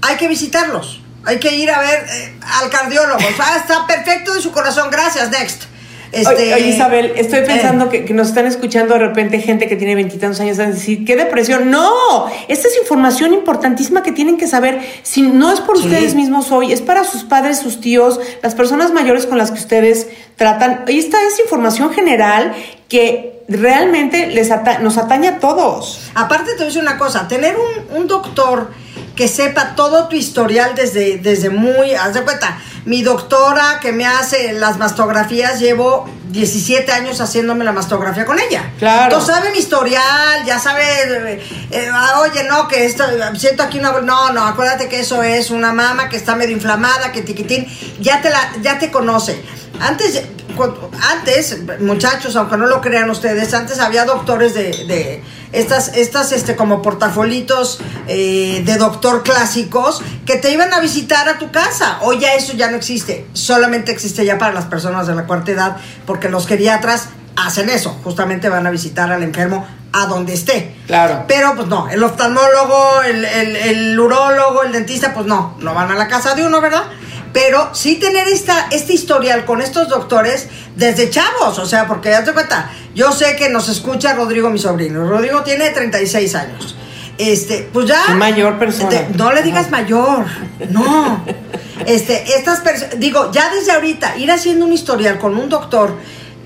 hay 0.02 0.16
que 0.16 0.28
visitarlos. 0.28 1.00
Hay 1.24 1.38
que 1.38 1.54
ir 1.54 1.70
a 1.70 1.80
ver 1.80 2.06
eh, 2.08 2.40
al 2.60 2.70
cardiólogo. 2.70 3.20
Ah, 3.38 3.56
está 3.58 3.86
perfecto 3.86 4.32
de 4.34 4.40
su 4.40 4.52
corazón. 4.52 4.90
Gracias, 4.90 5.30
next. 5.30 5.64
Este, 6.12 6.54
oye, 6.54 6.68
Isabel, 6.68 7.12
estoy 7.16 7.40
pensando 7.42 7.88
que, 7.88 8.04
que, 8.04 8.12
nos 8.14 8.28
están 8.28 8.46
escuchando 8.46 8.94
de 8.94 9.00
repente 9.00 9.38
gente 9.40 9.68
que 9.68 9.76
tiene 9.76 9.94
veintitantos 9.94 10.40
años 10.40 10.58
a 10.58 10.66
decir, 10.66 11.04
¿qué 11.04 11.14
depresión? 11.14 11.70
No, 11.70 12.26
esta 12.48 12.66
es 12.68 12.76
información 12.78 13.32
importantísima 13.32 14.02
que 14.02 14.10
tienen 14.10 14.36
que 14.36 14.48
saber. 14.48 14.80
Si 15.02 15.22
no 15.22 15.52
es 15.52 15.60
por 15.60 15.78
Sí. 15.78 15.84
ustedes 15.86 16.14
mismos 16.16 16.50
hoy, 16.50 16.72
es 16.72 16.80
para 16.82 17.04
sus 17.04 17.22
padres, 17.22 17.58
sus 17.60 17.80
tíos, 17.80 18.18
las 18.42 18.54
personas 18.56 18.92
mayores 18.92 19.26
con 19.26 19.38
las 19.38 19.50
que 19.52 19.58
ustedes 19.60 20.08
tratan. 20.36 20.84
Esta 20.88 21.18
es 21.22 21.38
información 21.38 21.92
general 21.92 22.54
que 22.88 23.40
realmente 23.48 24.26
les 24.28 24.50
ata- 24.50 24.78
nos 24.80 24.98
atañe 24.98 25.28
a 25.28 25.38
todos. 25.38 26.10
Aparte 26.14 26.50
te 26.52 26.56
voy 26.56 26.62
a 26.64 26.66
decir 26.66 26.82
una 26.82 26.98
cosa, 26.98 27.28
tener 27.28 27.56
un, 27.56 27.96
un 27.98 28.06
doctor 28.08 28.70
que 29.20 29.28
sepa 29.28 29.74
todo 29.76 30.08
tu 30.08 30.16
historial 30.16 30.74
desde, 30.74 31.18
desde 31.18 31.50
muy, 31.50 31.92
haz 31.92 32.14
de 32.14 32.22
cuenta, 32.22 32.58
mi 32.86 33.02
doctora 33.02 33.78
que 33.78 33.92
me 33.92 34.06
hace 34.06 34.54
las 34.54 34.78
mastografías, 34.78 35.60
llevo 35.60 36.08
17 36.30 36.90
años 36.90 37.20
haciéndome 37.20 37.62
la 37.66 37.72
mastografía 37.72 38.24
con 38.24 38.38
ella. 38.40 38.72
Claro. 38.78 39.02
Entonces 39.02 39.34
sabe 39.34 39.50
mi 39.52 39.58
historial, 39.58 40.46
ya 40.46 40.58
sabe, 40.58 40.84
eh, 40.84 41.42
eh, 41.70 41.88
ah, 41.92 42.22
oye, 42.22 42.44
no, 42.44 42.66
que 42.66 42.86
esto, 42.86 43.04
siento 43.36 43.62
aquí 43.62 43.78
una, 43.78 43.92
no, 44.00 44.32
no, 44.32 44.46
acuérdate 44.46 44.88
que 44.88 45.00
eso 45.00 45.22
es 45.22 45.50
una 45.50 45.74
mama 45.74 46.08
que 46.08 46.16
está 46.16 46.34
medio 46.34 46.56
inflamada, 46.56 47.12
que 47.12 47.20
tiquitín, 47.20 47.66
ya 48.00 48.22
te 48.22 48.30
la, 48.30 48.52
ya 48.62 48.78
te 48.78 48.90
conoce. 48.90 49.38
Antes, 49.80 50.22
antes, 51.12 51.58
muchachos, 51.80 52.36
aunque 52.36 52.56
no 52.56 52.66
lo 52.66 52.80
crean 52.80 53.10
ustedes, 53.10 53.52
antes 53.54 53.78
había 53.78 54.04
doctores 54.04 54.54
de, 54.54 54.70
de 54.86 55.22
estas, 55.52 55.96
estas, 55.96 56.32
este, 56.32 56.56
como 56.56 56.82
portafolitos 56.82 57.80
eh, 58.06 58.62
de 58.64 58.76
doctor 58.76 59.22
clásicos 59.22 60.02
que 60.24 60.36
te 60.36 60.52
iban 60.52 60.72
a 60.72 60.80
visitar 60.80 61.28
a 61.28 61.38
tu 61.38 61.50
casa. 61.50 61.98
Hoy 62.02 62.20
ya 62.20 62.34
eso 62.34 62.52
ya 62.54 62.70
no 62.70 62.76
existe. 62.76 63.26
Solamente 63.32 63.92
existe 63.92 64.24
ya 64.24 64.38
para 64.38 64.52
las 64.52 64.66
personas 64.66 65.06
de 65.06 65.14
la 65.14 65.26
cuarta 65.26 65.50
edad, 65.52 65.76
porque 66.06 66.28
los 66.28 66.46
geriatras 66.46 67.08
hacen 67.36 67.68
eso. 67.68 67.98
Justamente 68.04 68.48
van 68.48 68.66
a 68.66 68.70
visitar 68.70 69.10
al 69.10 69.22
enfermo 69.22 69.66
a 69.92 70.06
donde 70.06 70.34
esté. 70.34 70.76
Claro. 70.86 71.24
Pero 71.26 71.54
pues 71.56 71.66
no, 71.66 71.88
el 71.88 72.02
oftalmólogo, 72.02 73.02
el, 73.02 73.24
el, 73.24 73.56
el 73.56 73.98
urólogo, 73.98 74.62
el 74.62 74.72
dentista, 74.72 75.12
pues 75.12 75.26
no, 75.26 75.56
no 75.58 75.74
van 75.74 75.90
a 75.90 75.94
la 75.94 76.06
casa 76.06 76.34
de 76.34 76.46
uno, 76.46 76.60
¿verdad? 76.60 76.84
Pero 77.32 77.70
sí 77.74 77.96
tener 77.96 78.26
esta, 78.28 78.66
este 78.70 78.92
historial 78.92 79.44
con 79.44 79.60
estos 79.62 79.88
doctores 79.88 80.48
desde 80.74 81.10
chavos, 81.10 81.58
o 81.58 81.66
sea, 81.66 81.86
porque 81.86 82.10
date 82.10 82.32
cuenta, 82.32 82.70
yo 82.94 83.12
sé 83.12 83.36
que 83.36 83.48
nos 83.48 83.68
escucha 83.68 84.14
Rodrigo, 84.14 84.50
mi 84.50 84.58
sobrino. 84.58 85.08
Rodrigo 85.08 85.42
tiene 85.42 85.70
36 85.70 86.34
años. 86.34 86.76
Este, 87.18 87.68
pues 87.72 87.86
ya. 87.86 88.08
Mayor 88.14 88.58
persona. 88.58 88.88
Te- 88.88 89.08
no 89.14 89.32
le 89.32 89.42
digas 89.42 89.70
mayor, 89.70 90.24
no. 90.70 91.22
Este, 91.86 92.34
estas 92.36 92.60
personas, 92.60 92.98
digo, 92.98 93.30
ya 93.30 93.50
desde 93.54 93.72
ahorita, 93.72 94.16
ir 94.16 94.30
haciendo 94.30 94.64
un 94.64 94.72
historial 94.72 95.18
con 95.18 95.36
un 95.36 95.48
doctor, 95.48 95.94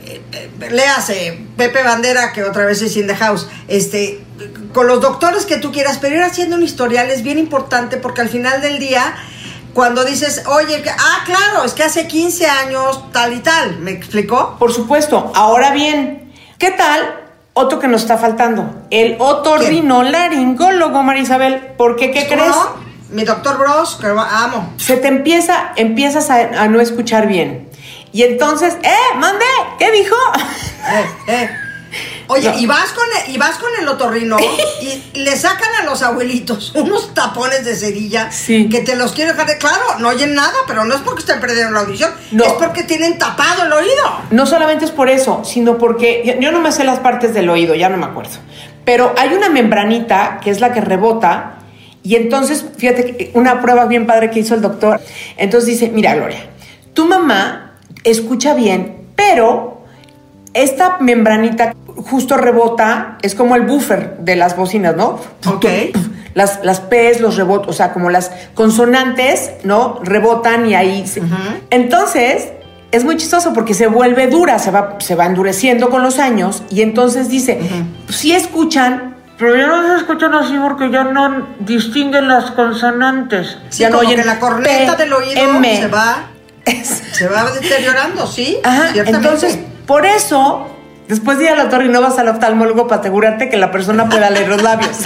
eh, 0.04 0.20
eh, 0.32 0.70
léase 0.70 1.46
Pepe 1.56 1.82
Bandera, 1.82 2.32
que 2.32 2.42
otra 2.42 2.66
vez 2.66 2.82
es 2.82 2.96
in 2.96 3.06
the 3.06 3.14
house, 3.16 3.48
este, 3.68 4.22
con 4.72 4.86
los 4.86 5.00
doctores 5.00 5.46
que 5.46 5.56
tú 5.58 5.70
quieras, 5.72 5.98
pero 6.00 6.16
ir 6.16 6.22
haciendo 6.22 6.56
un 6.56 6.62
historial 6.62 7.08
es 7.10 7.22
bien 7.22 7.38
importante 7.38 7.96
porque 7.96 8.20
al 8.20 8.28
final 8.28 8.60
del 8.60 8.78
día, 8.78 9.14
cuando 9.74 10.04
dices, 10.04 10.44
oye, 10.46 10.82
ah, 10.88 11.22
claro, 11.26 11.64
es 11.64 11.74
que 11.74 11.82
hace 11.82 12.06
15 12.06 12.46
años 12.46 13.12
tal 13.12 13.32
y 13.32 13.40
tal, 13.40 13.78
¿me 13.80 13.90
explicó? 13.90 14.56
Por 14.58 14.72
supuesto. 14.72 15.32
Ahora 15.34 15.72
bien, 15.72 16.32
¿qué 16.58 16.70
tal 16.70 17.20
otro 17.52 17.80
que 17.80 17.88
nos 17.88 18.02
está 18.02 18.16
faltando? 18.16 18.86
El 18.90 19.16
otorrinolaringólogo, 19.18 21.02
Marisabel. 21.02 21.72
¿Por 21.76 21.96
qué? 21.96 22.10
¿Qué 22.10 22.26
¿Cómo 22.28 22.40
crees? 22.40 22.56
no? 22.56 22.84
Mi 23.10 23.24
doctor 23.24 23.58
Bros, 23.58 23.96
que 24.00 24.06
amo. 24.06 24.72
Se 24.76 24.96
te 24.96 25.08
empieza, 25.08 25.72
empiezas 25.76 26.30
a, 26.30 26.62
a 26.62 26.68
no 26.68 26.80
escuchar 26.80 27.26
bien. 27.26 27.68
Y 28.12 28.22
entonces, 28.22 28.76
¡eh, 28.82 29.16
mande! 29.16 29.44
¿Qué 29.78 29.90
dijo? 29.90 30.16
Eh, 30.86 31.06
eh. 31.28 31.50
Oye, 32.28 32.48
No. 32.50 32.58
y 32.58 32.66
vas 32.66 32.90
con 32.92 33.04
el, 33.26 33.34
y 33.34 33.38
vas 33.38 33.56
con 33.58 33.70
el 33.80 33.86
otorrino 33.88 34.36
y 34.82 35.18
le 35.18 35.36
sacan 35.36 35.68
a 35.80 35.84
los 35.84 36.02
abuelitos 36.02 36.72
unos 36.74 37.12
tapones 37.14 37.64
de 37.64 37.76
cerilla 37.76 38.30
Sí. 38.32 38.68
que 38.68 38.80
te 38.80 38.96
los 38.96 39.12
quiero 39.12 39.32
dejar 39.32 39.46
de 39.46 39.58
claro, 39.58 39.82
no 39.98 40.08
oyen 40.08 40.34
nada, 40.34 40.54
pero 40.66 40.84
no 40.84 40.94
es 40.94 41.00
porque 41.02 41.20
estén 41.20 41.40
perdiendo 41.40 41.72
la 41.72 41.80
audición, 41.80 42.10
No. 42.32 42.44
es 42.44 42.52
porque 42.54 42.82
tienen 42.84 43.18
tapado 43.18 43.64
el 43.64 43.72
oído. 43.72 44.02
No 44.30 44.46
solamente 44.46 44.84
es 44.84 44.90
por 44.90 45.08
eso, 45.10 45.42
sino 45.44 45.78
porque 45.78 46.22
yo- 46.24 46.40
yo 46.40 46.52
no 46.52 46.60
me 46.60 46.72
sé 46.72 46.84
las 46.84 47.00
partes 47.00 47.34
del 47.34 47.48
oído, 47.50 47.74
ya 47.74 47.88
no 47.88 47.96
me 47.96 48.06
acuerdo. 48.06 48.32
Pero 48.84 49.14
hay 49.18 49.34
una 49.34 49.48
membranita 49.48 50.40
que 50.42 50.50
es 50.50 50.60
la 50.60 50.72
que 50.72 50.80
rebota 50.80 51.56
y 52.02 52.16
entonces, 52.16 52.64
fíjate, 52.76 53.16
que 53.16 53.30
una 53.34 53.60
prueba 53.62 53.86
bien 53.86 54.06
padre 54.06 54.30
que 54.30 54.40
hizo 54.40 54.54
el 54.54 54.60
doctor. 54.60 55.00
Entonces 55.38 55.66
dice, 55.68 55.88
mira 55.88 56.14
Gloria, 56.14 56.46
tu 56.92 57.06
mamá 57.06 57.72
escucha 58.04 58.52
bien, 58.54 59.06
pero 59.16 59.82
esta 60.52 60.98
membranita 61.00 61.74
justo 61.96 62.36
rebota, 62.36 63.18
es 63.22 63.34
como 63.34 63.54
el 63.56 63.62
buffer 63.62 64.16
de 64.18 64.36
las 64.36 64.56
bocinas, 64.56 64.96
¿no? 64.96 65.18
Ok. 65.46 65.66
Las, 66.34 66.64
las 66.64 66.80
P's, 66.80 67.20
los 67.20 67.36
rebotos, 67.36 67.68
o 67.68 67.72
sea, 67.72 67.92
como 67.92 68.10
las 68.10 68.30
consonantes, 68.54 69.52
¿no? 69.62 70.00
Rebotan 70.02 70.66
y 70.66 70.74
ahí. 70.74 71.06
se- 71.06 71.22
Entonces, 71.70 72.48
es 72.90 73.04
muy 73.04 73.16
chistoso 73.16 73.52
porque 73.52 73.74
se 73.74 73.86
vuelve 73.86 74.26
dura, 74.26 74.58
se 74.58 74.70
va, 74.70 74.96
se 75.00 75.14
va 75.14 75.26
endureciendo 75.26 75.90
con 75.90 76.02
los 76.02 76.18
años 76.18 76.62
y 76.70 76.82
entonces 76.82 77.28
dice, 77.28 77.60
si 78.08 78.32
escuchan, 78.32 79.14
pero 79.38 79.56
ya 79.56 79.66
no 79.66 79.86
se 79.86 79.96
escuchan 79.96 80.34
así 80.34 80.56
porque 80.60 80.90
ya 80.90 81.04
no 81.04 81.46
distinguen 81.60 82.28
las 82.28 82.50
consonantes. 82.52 83.56
Sí, 83.70 83.82
ya 83.82 83.90
no 83.90 83.96
como 83.98 84.08
oyen 84.08 84.20
que 84.20 84.26
la 84.26 84.38
corneta 84.38 84.94
del 84.96 85.12
oído 85.12 85.40
M. 85.40 85.76
se 85.76 85.86
va 85.88 86.26
se 87.12 87.28
va 87.28 87.50
deteriorando, 87.50 88.26
¿sí? 88.26 88.58
Ajá, 88.64 88.90
entonces, 88.94 89.58
por 89.86 90.06
eso, 90.06 90.66
después 91.08 91.38
de 91.38 91.44
ir 91.44 91.50
al 91.50 91.58
doctor 91.58 91.84
y 91.84 91.88
no 91.88 92.00
vas 92.00 92.18
al 92.18 92.28
oftalmólogo 92.28 92.86
para 92.88 93.00
asegurarte 93.00 93.48
que 93.48 93.56
la 93.56 93.70
persona 93.70 94.08
pueda 94.08 94.30
leer 94.30 94.48
los 94.48 94.62
labios. 94.62 94.98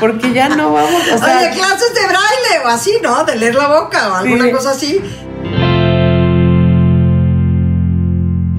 Porque 0.00 0.32
ya 0.34 0.48
no 0.50 0.72
vamos, 0.74 1.02
o 1.14 1.18
sea, 1.18 1.38
Oye, 1.38 1.50
clases 1.52 1.94
de 1.94 2.00
braille 2.06 2.64
o 2.64 2.68
así, 2.68 2.98
¿no? 3.02 3.24
De 3.24 3.34
leer 3.36 3.54
la 3.54 3.66
boca 3.68 4.10
o 4.10 4.14
alguna 4.16 4.44
Sí. 4.44 4.50
cosa 4.50 4.70
así. 4.72 5.00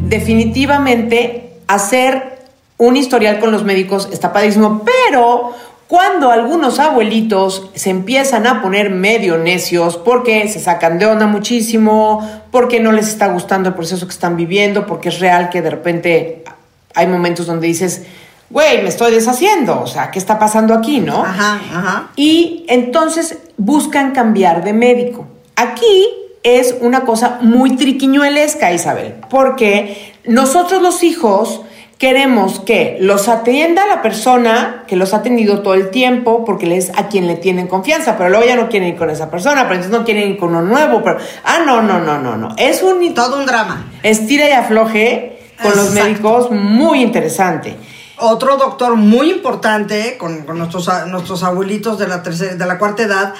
definitivamente 0.09 1.53
hacer 1.67 2.39
un 2.77 2.95
historial 2.95 3.39
con 3.39 3.51
los 3.51 3.63
médicos 3.63 4.07
está 4.11 4.31
padrísimo, 4.33 4.83
pero 4.85 5.53
cuando 5.87 6.31
algunos 6.31 6.79
abuelitos 6.79 7.69
se 7.73 7.89
empiezan 7.89 8.45
a 8.45 8.61
poner 8.61 8.89
medio 8.89 9.37
necios 9.37 9.95
porque 9.95 10.47
se 10.49 10.59
sacan 10.59 10.99
de 10.99 11.05
onda 11.05 11.27
muchísimo, 11.27 12.29
porque 12.51 12.81
no 12.81 12.91
les 12.91 13.07
está 13.07 13.27
gustando 13.27 13.69
el 13.69 13.75
proceso 13.75 14.05
que 14.05 14.11
están 14.11 14.35
viviendo, 14.35 14.85
porque 14.85 15.09
es 15.09 15.19
real 15.19 15.49
que 15.49 15.61
de 15.61 15.69
repente 15.69 16.43
hay 16.93 17.07
momentos 17.07 17.47
donde 17.47 17.67
dices, 17.67 18.03
güey, 18.49 18.81
me 18.83 18.89
estoy 18.89 19.13
deshaciendo, 19.13 19.79
o 19.81 19.87
sea, 19.87 20.11
¿qué 20.11 20.19
está 20.19 20.37
pasando 20.37 20.73
aquí, 20.73 20.99
no? 20.99 21.23
Ajá, 21.23 21.61
ajá. 21.73 22.09
Y 22.17 22.65
entonces 22.67 23.37
buscan 23.55 24.11
cambiar 24.11 24.65
de 24.65 24.73
médico. 24.73 25.25
Aquí 25.55 26.09
es 26.43 26.75
una 26.81 27.01
cosa 27.01 27.39
muy 27.41 27.77
triquiñuelesca, 27.77 28.73
Isabel, 28.73 29.15
porque 29.29 30.13
nosotros 30.25 30.81
los 30.81 31.03
hijos 31.03 31.61
queremos 31.97 32.59
que 32.59 32.97
los 32.99 33.27
atienda 33.27 33.87
la 33.87 34.01
persona 34.01 34.83
que 34.87 34.95
los 34.95 35.13
ha 35.13 35.17
atendido 35.17 35.61
todo 35.61 35.73
el 35.73 35.89
tiempo, 35.89 36.45
porque 36.45 36.77
es 36.77 36.91
a 36.95 37.07
quien 37.07 37.27
le 37.27 37.35
tienen 37.35 37.67
confianza, 37.67 38.17
pero 38.17 38.29
luego 38.29 38.45
ya 38.45 38.55
no 38.55 38.69
quieren 38.69 38.89
ir 38.89 38.95
con 38.95 39.09
esa 39.09 39.31
persona, 39.31 39.63
pero 39.63 39.75
entonces 39.75 39.97
no 39.97 40.05
quieren 40.05 40.29
ir 40.29 40.37
con 40.37 40.49
uno 40.49 40.61
nuevo, 40.61 41.01
pero, 41.03 41.17
ah, 41.43 41.59
no, 41.65 41.81
no, 41.81 41.99
no, 41.99 42.19
no, 42.19 42.37
no. 42.37 42.55
Es 42.57 42.83
un 42.83 43.13
Todo 43.13 43.39
un 43.39 43.45
drama. 43.45 43.91
estira 44.03 44.47
y 44.47 44.51
afloje 44.51 45.39
con 45.61 45.75
los 45.75 45.91
médicos 45.91 46.51
muy 46.51 47.01
interesante. 47.01 47.75
Otro 48.19 48.57
doctor 48.57 48.95
muy 48.95 49.31
importante 49.31 50.17
con, 50.17 50.43
con 50.43 50.57
nuestros, 50.57 50.89
nuestros 51.07 51.43
abuelitos 51.43 51.99
de 51.99 52.07
la, 52.07 52.23
tercera, 52.23 52.55
de 52.55 52.65
la 52.65 52.77
cuarta 52.77 53.03
edad 53.03 53.33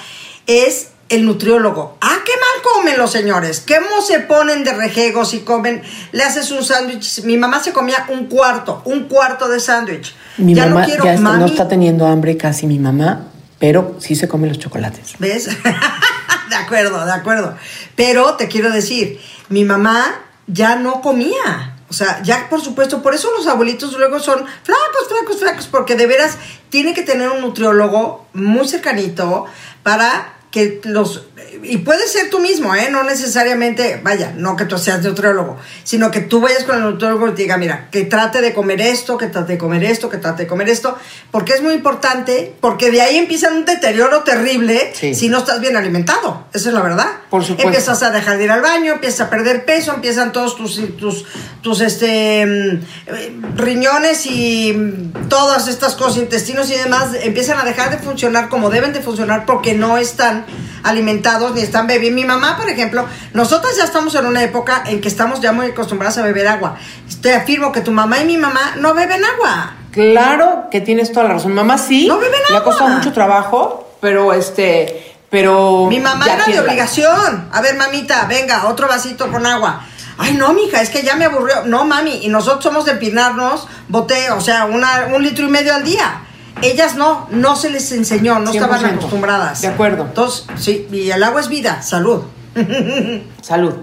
es 0.46 0.92
el 1.10 1.26
nutriólogo. 1.26 1.98
Ah, 2.02 2.18
qué 2.26 2.34
mal 2.34 2.57
comen 2.74 2.98
los 2.98 3.12
señores. 3.12 3.64
¿Cómo 3.68 4.02
se 4.02 4.20
ponen 4.22 4.64
de 4.64 4.74
rejegos 4.74 5.34
y 5.34 5.40
comen? 5.40 5.82
Le 6.12 6.24
haces 6.24 6.52
un 6.52 6.64
sándwich. 6.64 7.24
Mi 7.24 7.38
mamá 7.38 7.62
se 7.64 7.72
comía 7.74 8.06
un 8.10 8.26
cuarto, 8.28 8.82
un 8.86 9.06
cuarto 9.06 9.48
de 9.48 9.60
sándwich. 9.60 10.14
Mi 10.38 10.54
ya 10.54 10.66
mamá 10.68 10.82
no 10.82 10.86
quiero 10.88 11.04
ya 11.06 11.14
está- 11.14 11.38
no 11.38 11.46
está 11.46 11.68
teniendo 11.68 12.06
hambre 12.08 12.38
casi 12.38 12.68
mi 12.68 12.80
mamá, 12.80 13.28
pero 13.60 13.96
sí 14.00 14.16
se 14.16 14.28
come 14.28 14.48
los 14.48 14.60
chocolates. 14.60 15.16
¿Ves? 15.20 15.46
de 16.50 16.56
acuerdo, 16.56 17.06
de 17.06 17.12
acuerdo. 17.12 17.56
Pero 17.96 18.36
te 18.36 18.48
quiero 18.48 18.70
decir, 18.72 19.20
mi 19.50 19.64
mamá 19.66 20.22
ya 20.48 20.76
no 20.76 21.02
comía. 21.02 21.74
O 21.90 21.94
sea, 21.94 22.22
ya 22.22 22.50
por 22.50 22.62
supuesto, 22.62 23.02
por 23.02 23.14
eso 23.16 23.30
los 23.38 23.48
abuelitos 23.48 23.94
luego 23.98 24.20
son 24.20 24.40
flacos, 24.64 25.08
flacos, 25.08 25.40
flacos, 25.40 25.68
porque 25.68 25.96
de 25.96 26.06
veras 26.06 26.38
tiene 26.70 26.94
que 26.94 27.02
tener 27.02 27.30
un 27.30 27.40
nutriólogo 27.42 28.28
muy 28.34 28.68
cercanito 28.68 29.46
para 29.84 30.34
que 30.52 30.82
los 30.84 31.28
y 31.64 31.78
puede 31.78 32.08
ser 32.08 32.30
tú 32.30 32.40
mismo, 32.40 32.74
¿eh? 32.76 32.90
No 32.92 33.04
necesariamente, 33.04 34.00
vaya, 34.04 34.34
no 34.36 34.56
que 34.56 34.66
tú 34.66 34.78
seas 34.78 35.04
nutriólogo, 35.04 35.58
sino 35.84 36.12
que 36.12 36.22
tú 36.22 36.42
vayas 36.42 36.64
con 36.64 36.78
el 36.78 36.84
nutriólogo 36.84 37.28
y 37.28 37.32
te 37.32 37.42
diga, 37.44 37.58
mira, 37.58 37.90
que 37.92 38.04
trate 38.06 38.42
de 38.42 38.54
comer 38.54 38.82
esto, 38.82 39.18
que 39.18 39.28
trate 39.28 39.54
de 39.54 39.58
comer 39.58 39.84
esto, 39.84 40.10
que 40.10 40.18
trate 40.18 40.44
de 40.44 40.48
comer 40.48 40.70
esto, 40.70 40.98
porque 41.32 41.54
es 41.54 41.62
muy 41.62 41.74
importante, 41.74 42.54
porque 42.62 42.92
de 42.92 43.02
ahí 43.02 43.18
empieza 43.18 43.50
un 43.50 43.66
deterioro 43.66 44.24
terrible 44.24 44.92
Sí. 44.94 45.14
si 45.14 45.30
no 45.30 45.40
estás 45.40 45.60
bien 45.62 45.76
alimentado. 45.78 46.46
Esa 46.54 46.70
es 46.70 46.74
la 46.74 46.82
verdad. 46.82 47.08
Por 47.30 47.44
supuesto. 47.44 47.68
Empiezas 47.68 48.02
a 48.04 48.12
dejar 48.12 48.38
de 48.38 48.46
ir 48.46 48.52
al 48.52 48.62
baño, 48.62 48.94
empiezas 48.94 49.28
a 49.28 49.30
perder 49.30 49.66
peso, 49.66 49.94
empiezan 49.94 50.32
todos 50.32 50.56
tus, 50.56 50.98
tus, 50.98 51.26
tus 51.62 51.82
este, 51.82 52.46
mm, 52.46 53.58
riñones 53.58 54.26
y 54.26 54.74
mm, 54.74 55.28
todas 55.30 55.68
estas 55.68 55.96
cosas, 55.96 56.18
intestinos 56.18 56.70
y 56.72 56.76
demás, 56.76 57.10
empiezan 57.22 57.60
a 57.60 57.64
dejar 57.64 57.92
de 57.92 57.98
funcionar 57.98 58.50
como 58.50 58.70
deben 58.70 58.94
de 58.94 59.02
funcionar 59.02 59.46
porque 59.46 59.74
no 59.74 59.98
están 59.98 60.46
alimentados 60.84 61.47
ni 61.56 61.62
están 61.62 61.88
bebiendo. 61.88 62.20
Mi 62.20 62.26
mamá, 62.26 62.58
por 62.58 62.70
ejemplo, 62.70 63.06
nosotros 63.34 63.76
ya 63.78 63.84
estamos 63.84 64.14
en 64.16 64.26
una 64.26 64.44
época 64.44 64.84
en 64.88 65.02
que 65.02 65.08
estamos 65.08 65.42
ya 65.42 65.52
muy 65.52 65.68
acostumbradas 65.68 66.18
a 66.18 66.24
beber 66.24 66.48
agua. 66.48 66.76
Te 67.22 67.34
afirmo 67.36 67.72
que 67.72 67.82
tu 67.82 67.92
mamá 67.92 68.20
y 68.20 68.26
mi 68.26 68.38
mamá 68.38 68.74
no 68.78 68.94
beben 68.94 69.24
agua. 69.24 69.74
Claro 69.92 70.66
que 70.72 70.82
tienes 70.82 71.12
toda 71.12 71.28
la 71.28 71.34
razón. 71.36 71.54
Mamá 71.54 71.78
sí. 71.78 72.08
No 72.08 72.18
beben 72.18 72.40
Le 72.50 72.56
ha 72.56 72.60
agua. 72.60 72.64
costado 72.72 72.90
mucho 72.92 73.12
trabajo, 73.14 73.96
pero 74.00 74.34
este, 74.34 75.16
pero. 75.30 75.88
Mi 75.90 76.00
mamá 76.00 76.26
era 76.26 76.46
de 76.46 76.56
la- 76.56 76.62
obligación. 76.62 77.50
A 77.52 77.62
ver, 77.62 77.76
mamita, 77.76 78.26
venga, 78.26 78.68
otro 78.68 78.88
vasito 78.88 79.32
con 79.32 79.46
agua. 79.46 79.82
Ay, 80.20 80.34
no, 80.34 80.52
mija, 80.54 80.82
es 80.82 80.90
que 80.90 81.04
ya 81.04 81.16
me 81.16 81.26
aburrió. 81.26 81.64
No, 81.66 81.86
mami, 81.86 82.22
y 82.24 82.30
nosotros 82.30 82.64
somos 82.64 82.86
de 82.86 82.94
empinarnos, 82.94 83.68
boté, 83.88 84.32
o 84.32 84.42
sea, 84.42 84.66
una, 84.66 85.10
un 85.16 85.22
litro 85.24 85.46
y 85.46 85.50
medio 85.50 85.74
al 85.76 85.84
día. 85.84 86.22
Ellas 86.62 86.96
no, 86.96 87.28
no 87.32 87.56
se 87.56 87.70
les 87.70 87.92
enseñó, 87.92 88.40
no 88.40 88.52
estaban 88.52 88.82
100%. 88.82 88.94
acostumbradas. 88.96 89.62
De 89.62 89.68
acuerdo. 89.68 90.04
Entonces, 90.06 90.46
sí, 90.58 90.88
y 90.92 91.10
el 91.12 91.24
agua 91.24 91.42
es 91.42 91.50
vida, 91.50 91.82
salud. 91.82 92.24
Salud. 93.42 93.74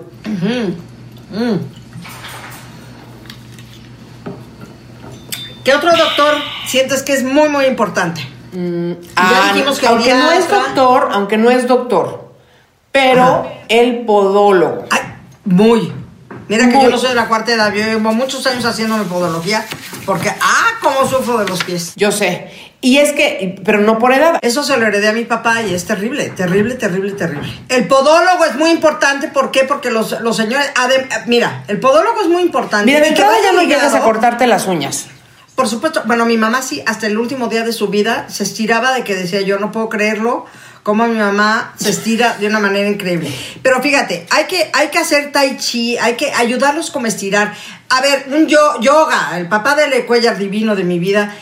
¿Qué 5.63 5.75
otro 5.75 5.91
doctor 5.97 6.35
sientes 6.67 7.03
que 7.03 7.15
es 7.15 7.23
muy, 7.23 7.49
muy 7.49 7.67
importante? 7.67 8.21
Ah, 9.17 9.51
dijimos 9.53 9.79
que 9.79 9.87
aunque 9.87 10.15
no 10.15 10.31
es 10.33 10.49
doctor, 10.49 11.09
aunque 11.13 11.37
no 11.37 11.51
es 11.51 11.67
doctor, 11.67 12.33
pero 12.93 13.23
Ajá. 13.23 13.49
el 13.69 14.05
podólogo. 14.05 14.85
Ay, 14.91 15.01
muy. 15.45 15.93
Mira 16.49 16.69
que 16.69 16.75
yo 16.83 16.91
no 16.91 16.99
soy 16.99 17.11
de 17.11 17.15
la 17.15 17.27
cuarta 17.29 17.53
edad, 17.55 17.73
yo 17.73 17.83
llevo 17.85 18.13
muchos 18.13 18.47
años 18.47 18.65
haciéndome 18.65 19.05
podología, 19.05 19.65
porque, 20.05 20.29
ah, 20.29 20.67
cómo 20.83 21.09
sufro 21.09 21.39
de 21.39 21.49
los 21.49 21.65
pies. 21.65 21.93
Yo 21.97 22.13
sé. 22.13 22.51
Y 22.83 22.99
es 22.99 23.13
que, 23.13 23.59
pero 23.65 23.81
no 23.81 23.99
por 23.99 24.13
edad. 24.13 24.39
Eso 24.43 24.63
se 24.63 24.77
lo 24.77 24.87
heredé 24.87 25.09
a 25.09 25.13
mi 25.15 25.25
papá 25.25 25.63
y 25.63 25.73
es 25.73 25.87
terrible, 25.87 26.29
terrible, 26.29 26.75
terrible, 26.75 27.13
terrible. 27.13 27.51
El 27.71 27.87
podólogo 27.89 28.45
es 28.45 28.57
muy 28.57 28.71
importante, 28.71 29.29
¿por 29.29 29.51
qué? 29.51 29.65
Porque 29.65 29.91
los, 29.91 30.21
los 30.21 30.37
señores, 30.37 30.71
adem- 30.75 31.09
mira, 31.27 31.65
el 31.69 31.81
podólogo 31.81 32.21
es 32.21 32.29
muy 32.29 32.43
importante. 32.43 32.85
Mira, 32.85 33.01
de 33.01 33.09
entrada 33.09 33.37
ya 33.43 33.53
no 33.53 33.63
llegas 33.63 33.95
a 33.95 34.01
cortarte 34.03 34.47
las 34.47 34.67
uñas. 34.67 35.07
Por 35.55 35.67
supuesto, 35.69 36.03
bueno, 36.05 36.27
mi 36.27 36.37
mamá 36.37 36.61
sí, 36.61 36.83
hasta 36.85 37.07
el 37.07 37.17
último 37.17 37.49
día 37.49 37.63
de 37.65 37.73
su 37.73 37.89
vida 37.89 38.27
se 38.29 38.43
estiraba 38.43 38.93
de 38.93 39.03
que 39.05 39.15
decía, 39.15 39.41
yo 39.41 39.59
no 39.59 39.73
puedo 39.73 39.89
creerlo, 39.89 40.45
cómo 40.85 41.09
mi 41.09 41.19
mamá 41.19 41.75
se 41.77 41.91
estira 41.91 42.37
de 42.39 42.47
una 42.47 42.61
manera 42.61 42.89
increíble. 42.89 43.35
Pero 43.63 43.83
fíjate, 43.83 44.27
hay 44.31 44.45
que, 44.45 44.71
hay 44.73 44.89
que 44.89 44.99
hacer 44.99 45.33
tai 45.33 45.57
chi, 45.57 45.99
hay 45.99 46.15
que 46.15 46.33
ayudarlos 46.33 46.93
como 46.93 47.07
a 47.07 47.09
estirar. 47.09 47.53
A 47.89 48.01
ver, 48.01 48.27
un 48.31 48.47
yo, 48.47 48.81
yoga, 48.81 49.37
el 49.37 49.49
papá 49.49 49.75
de 49.75 50.05
Cuellar 50.05 50.39
divino 50.39 50.77
de 50.77 50.85
mi 50.85 50.99
vida, 50.99 51.35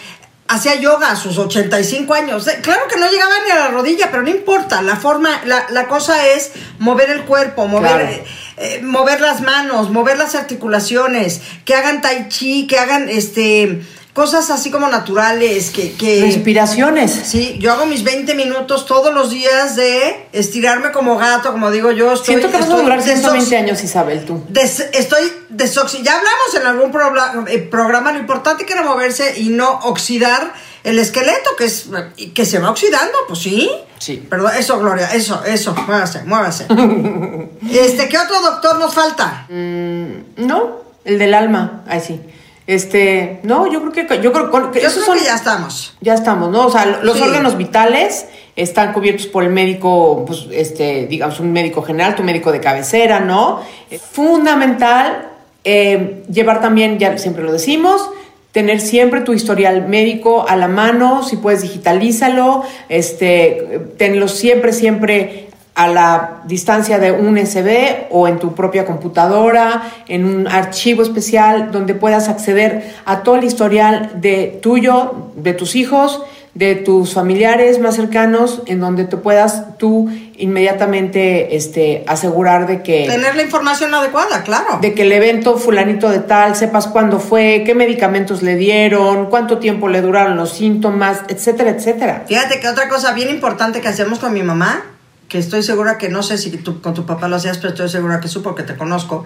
hacía 0.47 0.77
yoga 0.77 1.11
a 1.11 1.17
sus 1.17 1.37
85 1.39 2.15
años. 2.15 2.47
Eh, 2.47 2.61
Claro 2.63 2.87
que 2.89 2.97
no 2.97 3.11
llegaba 3.11 3.33
ni 3.45 3.51
a 3.51 3.57
la 3.57 3.69
rodilla, 3.69 4.11
pero 4.11 4.23
no 4.23 4.31
importa, 4.31 4.81
la 4.81 4.97
forma, 4.97 5.43
la, 5.45 5.67
la 5.71 5.89
cosa 5.89 6.27
es 6.29 6.53
mover 6.79 7.11
el 7.11 7.25
cuerpo, 7.25 7.67
mover... 7.67 7.91
Claro. 7.91 8.05
eh, 8.07 8.25
eh, 8.59 8.81
mover 8.83 9.21
las 9.21 9.41
manos, 9.41 9.91
mover 9.91 10.19
las 10.19 10.37
articulaciones, 10.37 11.41
que 11.65 11.75
hagan 11.75 12.01
tai 12.01 12.29
chi, 12.29 12.69
que 12.69 12.79
hagan 12.79 13.09
este 13.09 13.83
cosas 14.12 14.51
así 14.51 14.70
como 14.70 14.88
naturales, 14.88 15.70
que, 15.70 15.92
que 15.94 16.20
Respiraciones. 16.22 17.11
sí, 17.25 17.57
yo 17.59 17.72
hago 17.72 17.87
mis 17.87 18.05
20 18.05 18.35
minutos 18.35 18.85
todos 18.85 19.14
los 19.14 19.31
días 19.31 19.75
de 19.77 20.27
estirarme 20.33 20.92
como 20.92 21.16
gato, 21.16 21.51
como 21.53 21.70
digo 21.70 21.90
yo, 21.92 22.12
estoy 22.12 22.35
Siento 22.35 22.51
que 22.51 22.59
vas 22.62 22.70
a 22.70 22.77
durar 22.77 22.98
desox- 23.01 23.05
120 23.05 23.57
años, 23.57 23.83
Isabel, 23.83 24.25
tú. 24.27 24.42
des- 24.48 24.87
estoy 24.92 25.33
desoxi 25.48 26.03
ya 26.03 26.12
hablamos 26.18 26.55
en 26.61 26.66
algún 26.66 27.46
eh, 27.48 27.59
programa 27.59 28.12
lo 28.12 28.18
importante 28.18 28.66
que 28.66 28.75
era 28.75 28.83
moverse 28.83 29.40
y 29.40 29.48
no 29.48 29.79
oxidar 29.85 30.53
el 30.85 30.98
esqueleto 30.98 31.51
que 31.57 31.64
es 31.64 31.87
que 32.35 32.44
se 32.44 32.59
va 32.59 32.70
oxidando, 32.70 33.16
pues 33.29 33.38
sí. 33.40 33.70
Sí. 33.98 34.16
Perdón, 34.29 34.51
eso 34.59 34.79
Gloria, 34.81 35.07
eso, 35.14 35.42
eso, 35.44 35.75
muévase, 35.87 36.22
muévase. 36.25 36.66
este, 37.70 38.09
¿qué 38.09 38.18
otro 38.18 38.40
doctor 38.42 38.79
nos 38.79 38.92
falta? 38.92 39.46
No, 39.48 40.83
el 41.05 41.18
del 41.18 41.35
alma. 41.35 41.83
Ay, 41.87 42.01
sí. 42.07 42.20
Este, 42.66 43.40
no, 43.42 43.66
yo 43.70 43.81
creo 43.81 44.07
que 44.07 44.20
yo 44.22 44.33
creo 44.33 44.51
que 44.70 44.81
Yo 44.81 44.87
esos 44.88 45.05
creo 45.05 45.07
son 45.07 45.18
que 45.18 45.25
ya 45.25 45.35
estamos. 45.35 45.96
Ya 46.01 46.14
estamos, 46.14 46.51
¿no? 46.51 46.66
O 46.66 46.70
sea, 46.70 47.01
los 47.03 47.16
Sí. 47.16 47.22
órganos 47.22 47.57
vitales 47.57 48.27
están 48.55 48.92
cubiertos 48.92 49.27
por 49.27 49.42
el 49.42 49.51
médico, 49.51 50.25
pues, 50.27 50.46
este, 50.53 51.07
digamos, 51.07 51.40
un 51.40 51.53
médico 51.53 51.83
general, 51.83 52.14
tu 52.14 52.22
médico 52.22 52.53
de 52.53 52.61
cabecera, 52.61 53.18
¿no? 53.20 53.61
Es 53.90 54.01
fundamental 54.03 55.29
eh, 55.64 56.25
llevar 56.31 56.61
también, 56.61 56.98
ya 56.98 57.16
siempre 57.18 57.44
lo 57.44 57.53
decimos, 57.53 58.11
tener 58.51 58.81
siempre 58.81 59.20
tu 59.20 59.33
historial 59.33 59.87
médico 59.88 60.44
a 60.48 60.57
la 60.57 60.66
mano, 60.68 61.22
si 61.22 61.37
puedes 61.37 61.62
digitalízalo, 61.62 62.64
este, 62.88 63.81
tenlo 63.96 64.27
siempre, 64.29 64.72
siempre 64.72 65.48
a 65.75 65.89
la 65.89 66.43
distancia 66.45 66.99
de 66.99 67.13
un 67.13 67.39
USB 67.39 68.07
o 68.11 68.29
en 68.29 68.39
tu 68.39 68.55
propia 68.55 68.85
computadora, 68.85 69.91
en 70.07 70.27
un 70.27 70.47
archivo 70.47 71.03
especial 71.03 71.71
donde 71.73 71.95
puedas 71.95 72.29
acceder 72.29 72.95
a 73.07 73.23
todo 73.23 73.37
el 73.37 73.45
historial 73.45 74.13
de 74.21 74.59
tuyo, 74.63 75.31
de 75.35 75.55
tus 75.55 75.75
hijos, 75.75 76.23
de 76.55 76.75
tus 76.75 77.15
familiares 77.15 77.79
más 77.79 77.97
cercanos, 77.97 78.63
en 78.67 78.81
donde 78.81 79.07
te 79.07 79.17
puedas 79.17 79.79
tú 79.79 80.11
inmediatamente 80.37 81.57
este, 81.57 82.05
asegurar 82.07 82.67
de 82.67 82.83
que 82.83 83.07
Tener 83.09 83.35
la 83.35 83.43
información 83.43 83.95
adecuada, 83.95 84.43
claro. 84.43 84.79
de 84.83 84.93
que 84.93 85.03
el 85.03 85.13
evento 85.13 85.57
fulanito 85.57 86.11
de 86.11 86.19
tal, 86.19 86.55
sepas 86.55 86.89
cuándo 86.89 87.21
fue, 87.21 87.63
qué 87.65 87.75
medicamentos 87.75 88.43
le 88.43 88.57
dieron, 88.57 89.31
cuánto 89.31 89.59
tiempo 89.59 89.89
le 89.89 90.03
duraron 90.03 90.37
los 90.37 90.53
síntomas, 90.53 91.21
etcétera, 91.29 91.71
etcétera. 91.71 92.25
Fíjate 92.29 92.61
que 92.61 92.69
otra 92.69 92.91
cosa 92.91 93.13
bien 93.13 93.31
importante 93.31 93.81
que 93.81 93.89
hacemos 93.89 94.19
con 94.19 94.35
mi 94.35 94.43
mamá, 94.43 94.85
que 95.33 95.38
estoy 95.38 95.62
segura 95.62 95.97
que 95.97 96.11
no 96.11 96.23
sé 96.23 96.37
si 96.37 96.51
tú 96.59 96.83
con 96.83 96.92
tu 96.92 97.07
papá 97.07 97.27
lo 97.27 97.37
hacías, 97.37 97.57
pero 97.57 97.71
estoy 97.71 97.88
segura 97.88 98.21
que 98.21 98.29
tú 98.29 98.42
porque 98.42 98.64
te 98.64 98.77
conozco, 98.77 99.25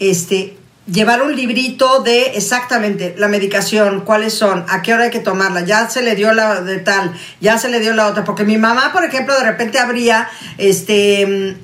este, 0.00 0.56
llevar 0.88 1.22
un 1.22 1.36
librito 1.36 2.00
de 2.00 2.32
exactamente 2.34 3.14
la 3.16 3.28
medicación, 3.28 4.00
cuáles 4.00 4.34
son, 4.34 4.64
a 4.68 4.82
qué 4.82 4.92
hora 4.92 5.04
hay 5.04 5.10
que 5.10 5.20
tomarla, 5.20 5.60
ya 5.60 5.88
se 5.88 6.02
le 6.02 6.16
dio 6.16 6.32
la 6.32 6.60
de 6.60 6.78
tal, 6.78 7.14
ya 7.40 7.56
se 7.56 7.68
le 7.68 7.78
dio 7.78 7.94
la 7.94 8.08
otra, 8.08 8.24
porque 8.24 8.42
mi 8.42 8.58
mamá, 8.58 8.90
por 8.92 9.04
ejemplo, 9.04 9.32
de 9.38 9.44
repente 9.44 9.78
abría, 9.78 10.28
este... 10.58 11.56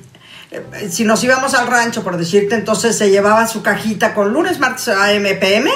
Si 0.89 1.05
nos 1.05 1.23
íbamos 1.23 1.53
al 1.53 1.67
rancho, 1.67 2.03
por 2.03 2.17
decirte, 2.17 2.55
entonces 2.55 2.97
se 2.97 3.09
llevaba 3.09 3.47
su 3.47 3.61
cajita 3.61 4.13
con 4.13 4.33
lunes, 4.33 4.59
martes, 4.59 4.89
AM, 4.89 5.23
PM, 5.39 5.71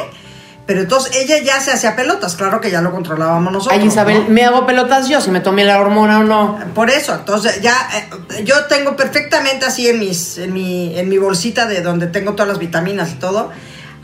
pero 0.65 0.81
entonces 0.81 1.15
ella 1.15 1.37
ya 1.43 1.59
se 1.59 1.71
hacía 1.71 1.95
pelotas, 1.95 2.35
claro 2.35 2.59
que 2.59 2.71
ya 2.71 2.81
lo 2.81 2.91
controlábamos 2.91 3.53
nosotros. 3.53 3.79
Ay, 3.79 3.87
Isabel, 3.87 4.23
¿no? 4.23 4.29
¿me 4.29 4.43
hago 4.43 4.65
pelotas 4.65 5.07
yo 5.07 5.21
si 5.21 5.29
me 5.29 5.39
tomé 5.39 5.63
la 5.63 5.79
hormona 5.79 6.19
o 6.19 6.23
no? 6.23 6.59
Por 6.73 6.89
eso, 6.89 7.13
entonces 7.13 7.61
ya 7.61 7.75
eh, 7.93 8.43
yo 8.43 8.65
tengo 8.65 8.95
perfectamente 8.95 9.65
así 9.65 9.87
en 9.87 9.99
mis 9.99 10.37
en 10.37 10.53
mi 10.53 10.97
en 10.97 11.07
mi 11.07 11.17
bolsita 11.17 11.67
de 11.67 11.81
donde 11.81 12.07
tengo 12.07 12.33
todas 12.33 12.49
las 12.49 12.59
vitaminas 12.59 13.11
y 13.11 13.15
todo. 13.15 13.51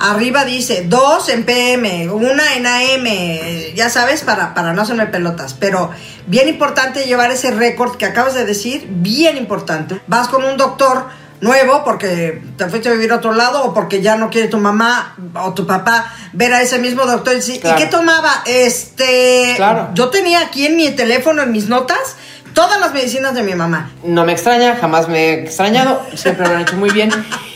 Arriba 0.01 0.45
dice 0.45 0.85
dos 0.87 1.29
en 1.29 1.45
PM, 1.45 2.09
una 2.09 2.55
en 2.55 2.65
AM, 2.65 3.75
ya 3.75 3.87
sabes, 3.87 4.23
para, 4.23 4.55
para 4.55 4.73
no 4.73 4.81
hacerme 4.81 5.05
pelotas. 5.05 5.53
Pero 5.53 5.91
bien 6.25 6.49
importante 6.49 7.05
llevar 7.05 7.29
ese 7.29 7.51
récord 7.51 7.97
que 7.97 8.05
acabas 8.05 8.33
de 8.33 8.43
decir, 8.43 8.87
bien 8.89 9.37
importante. 9.37 10.01
Vas 10.07 10.27
con 10.27 10.43
un 10.43 10.57
doctor 10.57 11.05
nuevo 11.41 11.83
porque 11.83 12.41
te 12.57 12.69
fuiste 12.69 12.89
a 12.89 12.91
vivir 12.93 13.11
a 13.11 13.15
otro 13.17 13.33
lado 13.33 13.63
o 13.63 13.73
porque 13.73 14.01
ya 14.01 14.15
no 14.15 14.29
quiere 14.29 14.47
tu 14.47 14.57
mamá 14.59 15.15
o 15.35 15.53
tu 15.53 15.65
papá 15.67 16.13
ver 16.33 16.53
a 16.53 16.61
ese 16.61 16.79
mismo 16.79 17.05
doctor 17.05 17.33
y 17.33 17.37
decir, 17.37 17.59
Claro. 17.59 17.77
¿y 17.79 17.81
qué 17.83 17.87
tomaba? 17.89 18.43
Este, 18.45 19.53
Claro. 19.57 19.89
yo 19.93 20.09
tenía 20.09 20.41
aquí 20.41 20.65
en 20.65 20.75
mi 20.77 20.89
teléfono, 20.91 21.41
en 21.41 21.51
mis 21.51 21.67
notas, 21.67 22.15
todas 22.53 22.79
las 22.79 22.93
medicinas 22.93 23.33
de 23.33 23.43
mi 23.43 23.55
mamá. 23.55 23.91
No 24.03 24.23
me 24.25 24.31
extraña, 24.33 24.75
jamás 24.79 25.07
me 25.07 25.29
he 25.29 25.43
extrañado, 25.43 26.05
siempre 26.15 26.47
lo 26.47 26.55
han 26.55 26.61
hecho 26.61 26.75
muy 26.75 26.89
bien. 26.91 27.11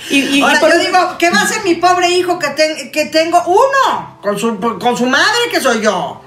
Y, 0.10 0.20
y- 0.20 0.38
y 0.38 0.42
Ahora 0.42 0.60
por- 0.60 0.72
yo 0.72 0.78
digo, 0.80 0.98
¿qué 1.18 1.30
va 1.30 1.40
a 1.40 1.44
hacer 1.44 1.64
mi 1.64 1.76
pobre 1.76 2.10
hijo 2.10 2.38
que, 2.40 2.50
ten- 2.50 2.92
que 2.92 3.06
tengo 3.06 3.42
uno? 3.46 4.18
Con 4.22 4.38
su, 4.40 4.60
con 4.60 4.96
su 4.98 5.06
madre 5.06 5.50
que 5.52 5.60
soy 5.62 5.82
yo. 5.82 6.22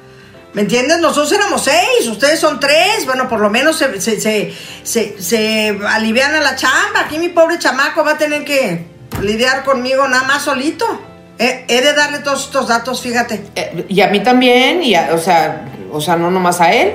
¿Me 0.55 0.63
entiendes? 0.63 0.99
Nosotros 1.01 1.31
éramos 1.33 1.63
seis, 1.63 2.07
ustedes 2.11 2.41
son 2.41 2.59
tres. 2.59 3.05
Bueno, 3.07 3.29
por 3.29 3.39
lo 3.41 3.51
menos 3.51 3.77
se, 3.77 4.01
se, 4.01 4.19
se, 4.83 5.23
se, 5.23 5.79
alivian 5.89 6.35
a 6.35 6.41
la 6.41 6.57
chamba. 6.57 7.01
Aquí 7.07 7.19
mi 7.19 7.29
pobre 7.29 7.59
chamaco 7.59 8.03
va 8.05 8.13
a 8.13 8.19
tener 8.19 8.45
que 8.45 8.87
lidiar 9.23 9.63
conmigo 9.65 10.09
nada 10.09 10.25
más 10.25 10.43
solito. 10.43 10.87
He 11.39 11.81
de 11.83 11.93
darle 11.93 12.19
todos 12.21 12.47
estos 12.47 12.67
datos, 12.67 13.01
fíjate. 13.01 13.45
eh, 13.55 13.85
y 13.89 14.01
a 14.01 14.09
mí 14.09 14.21
también, 14.25 14.83
y 14.83 14.97
a- 14.97 15.11
o 15.15 15.19
sea, 15.19 15.69
o 15.93 16.01
sea, 16.01 16.17
no 16.17 16.31
nomás 16.31 16.61
a 16.61 16.73
él. 16.73 16.95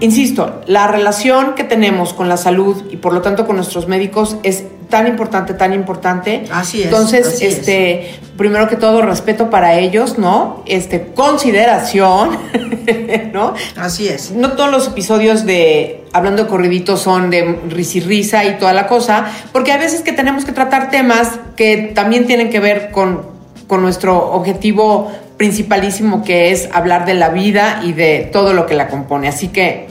insisto, 0.00 0.60
la 0.66 0.88
relación 0.88 1.54
que 1.54 1.62
tenemos 1.64 2.12
con 2.12 2.28
la 2.28 2.36
salud 2.36 2.84
y 2.90 2.96
por 2.96 3.12
lo 3.14 3.22
tanto 3.22 3.46
con 3.46 3.54
nuestros 3.56 3.86
médicos 3.86 4.36
es 4.42 4.64
tan 4.92 5.06
importante, 5.08 5.54
tan 5.54 5.72
importante. 5.72 6.44
Así 6.52 6.80
es, 6.80 6.84
Entonces, 6.84 7.26
así 7.26 7.46
es. 7.46 7.58
este, 7.58 8.10
primero 8.36 8.68
que 8.68 8.76
todo, 8.76 9.00
respeto 9.00 9.48
para 9.48 9.78
ellos, 9.78 10.18
¿no? 10.18 10.62
Este, 10.66 11.06
consideración, 11.14 12.38
¿no? 13.32 13.54
Así 13.74 14.06
es. 14.06 14.32
No 14.32 14.52
todos 14.52 14.70
los 14.70 14.88
episodios 14.88 15.46
de 15.46 16.04
Hablando 16.12 16.42
de 16.44 16.50
Corridito 16.50 16.98
son 16.98 17.30
de 17.30 17.58
risa 17.70 17.96
y 17.96 18.00
risa 18.02 18.44
y 18.44 18.58
toda 18.58 18.74
la 18.74 18.86
cosa, 18.86 19.32
porque 19.50 19.72
hay 19.72 19.78
veces 19.78 20.02
que 20.02 20.12
tenemos 20.12 20.44
que 20.44 20.52
tratar 20.52 20.90
temas 20.90 21.40
que 21.56 21.92
también 21.94 22.26
tienen 22.26 22.50
que 22.50 22.60
ver 22.60 22.90
con, 22.90 23.22
con 23.66 23.80
nuestro 23.80 24.32
objetivo 24.32 25.10
principalísimo, 25.38 26.22
que 26.22 26.50
es 26.50 26.68
hablar 26.70 27.06
de 27.06 27.14
la 27.14 27.30
vida 27.30 27.80
y 27.82 27.94
de 27.94 28.28
todo 28.30 28.52
lo 28.52 28.66
que 28.66 28.74
la 28.74 28.88
compone. 28.88 29.26
Así 29.26 29.48
que 29.48 29.88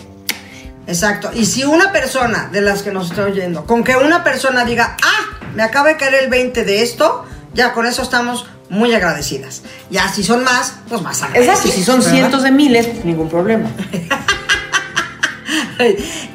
Exacto. 0.91 1.32
Y 1.34 1.45
si 1.45 1.63
una 1.63 1.91
persona 1.91 2.49
de 2.51 2.62
las 2.62 2.84
que 2.84 2.91
nos 2.91 3.10
está 3.10 3.23
oyendo, 3.23 3.65
con 3.65 3.84
que 3.84 3.95
una 3.95 4.23
persona 4.23 4.65
diga, 4.65 4.97
ah, 5.04 5.38
me 5.56 5.63
acaba 5.63 5.89
de 5.89 5.97
caer 5.97 6.15
el 6.15 6.30
20 6.30 6.63
de 6.63 6.84
esto, 6.84 7.25
ya 7.54 7.73
con 7.73 7.86
eso 7.86 8.01
estamos 8.01 8.45
muy 8.69 8.93
agradecidas. 8.93 9.63
Ya 9.89 10.08
si 10.10 10.23
son 10.23 10.43
más, 10.43 10.75
pues 10.88 11.01
más 11.01 11.21
agradecidas. 11.21 11.58
Exacto, 11.60 11.75
si 11.77 11.84
son 11.84 11.99
¿verdad? 11.99 12.12
cientos 12.12 12.43
de 12.43 12.51
miles, 12.51 13.06
ningún 13.06 13.30
problema. 13.30 13.69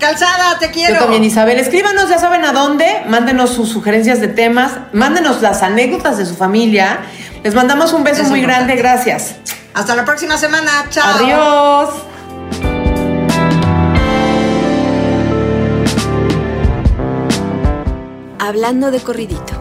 Calzada, 0.01 0.59
te 0.59 0.71
quiero. 0.71 0.95
Yo 0.95 1.01
también, 1.01 1.25
Isabel. 1.25 1.59
Escríbanos, 1.59 2.09
ya 2.09 2.19
saben 2.19 2.45
a 2.45 2.53
dónde. 2.53 3.03
Mándenos 3.09 3.51
sus 3.51 3.69
sugerencias 3.69 4.21
de 4.21 4.29
temas. 4.29 4.73
Mándenos 4.93 5.41
las 5.41 5.63
anécdotas 5.63 6.19
de 6.19 6.27
su 6.27 6.35
familia. 6.35 6.99
Les 7.45 7.55
mandamos 7.55 7.93
un 7.93 8.03
beso 8.05 8.23
Es 8.23 8.29
muy 8.29 8.41
importante. 8.41 8.75
grande. 8.75 8.83
Gracias. 8.83 9.37
Hasta 9.73 9.95
la 9.95 10.05
próxima 10.05 10.37
semana. 10.37 10.87
Chao. 10.91 11.25
Adiós. 11.25 12.16
Hablando 18.47 18.93
de 18.93 19.01
corridito, 19.01 19.55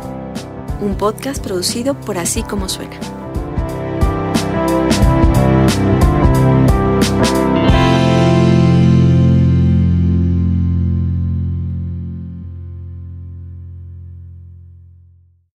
un 0.79 0.95
podcast 0.95 1.43
producido 1.43 1.99
por 1.99 2.19
Así 2.19 2.43
Como 2.43 2.69
Suena. 2.69 3.14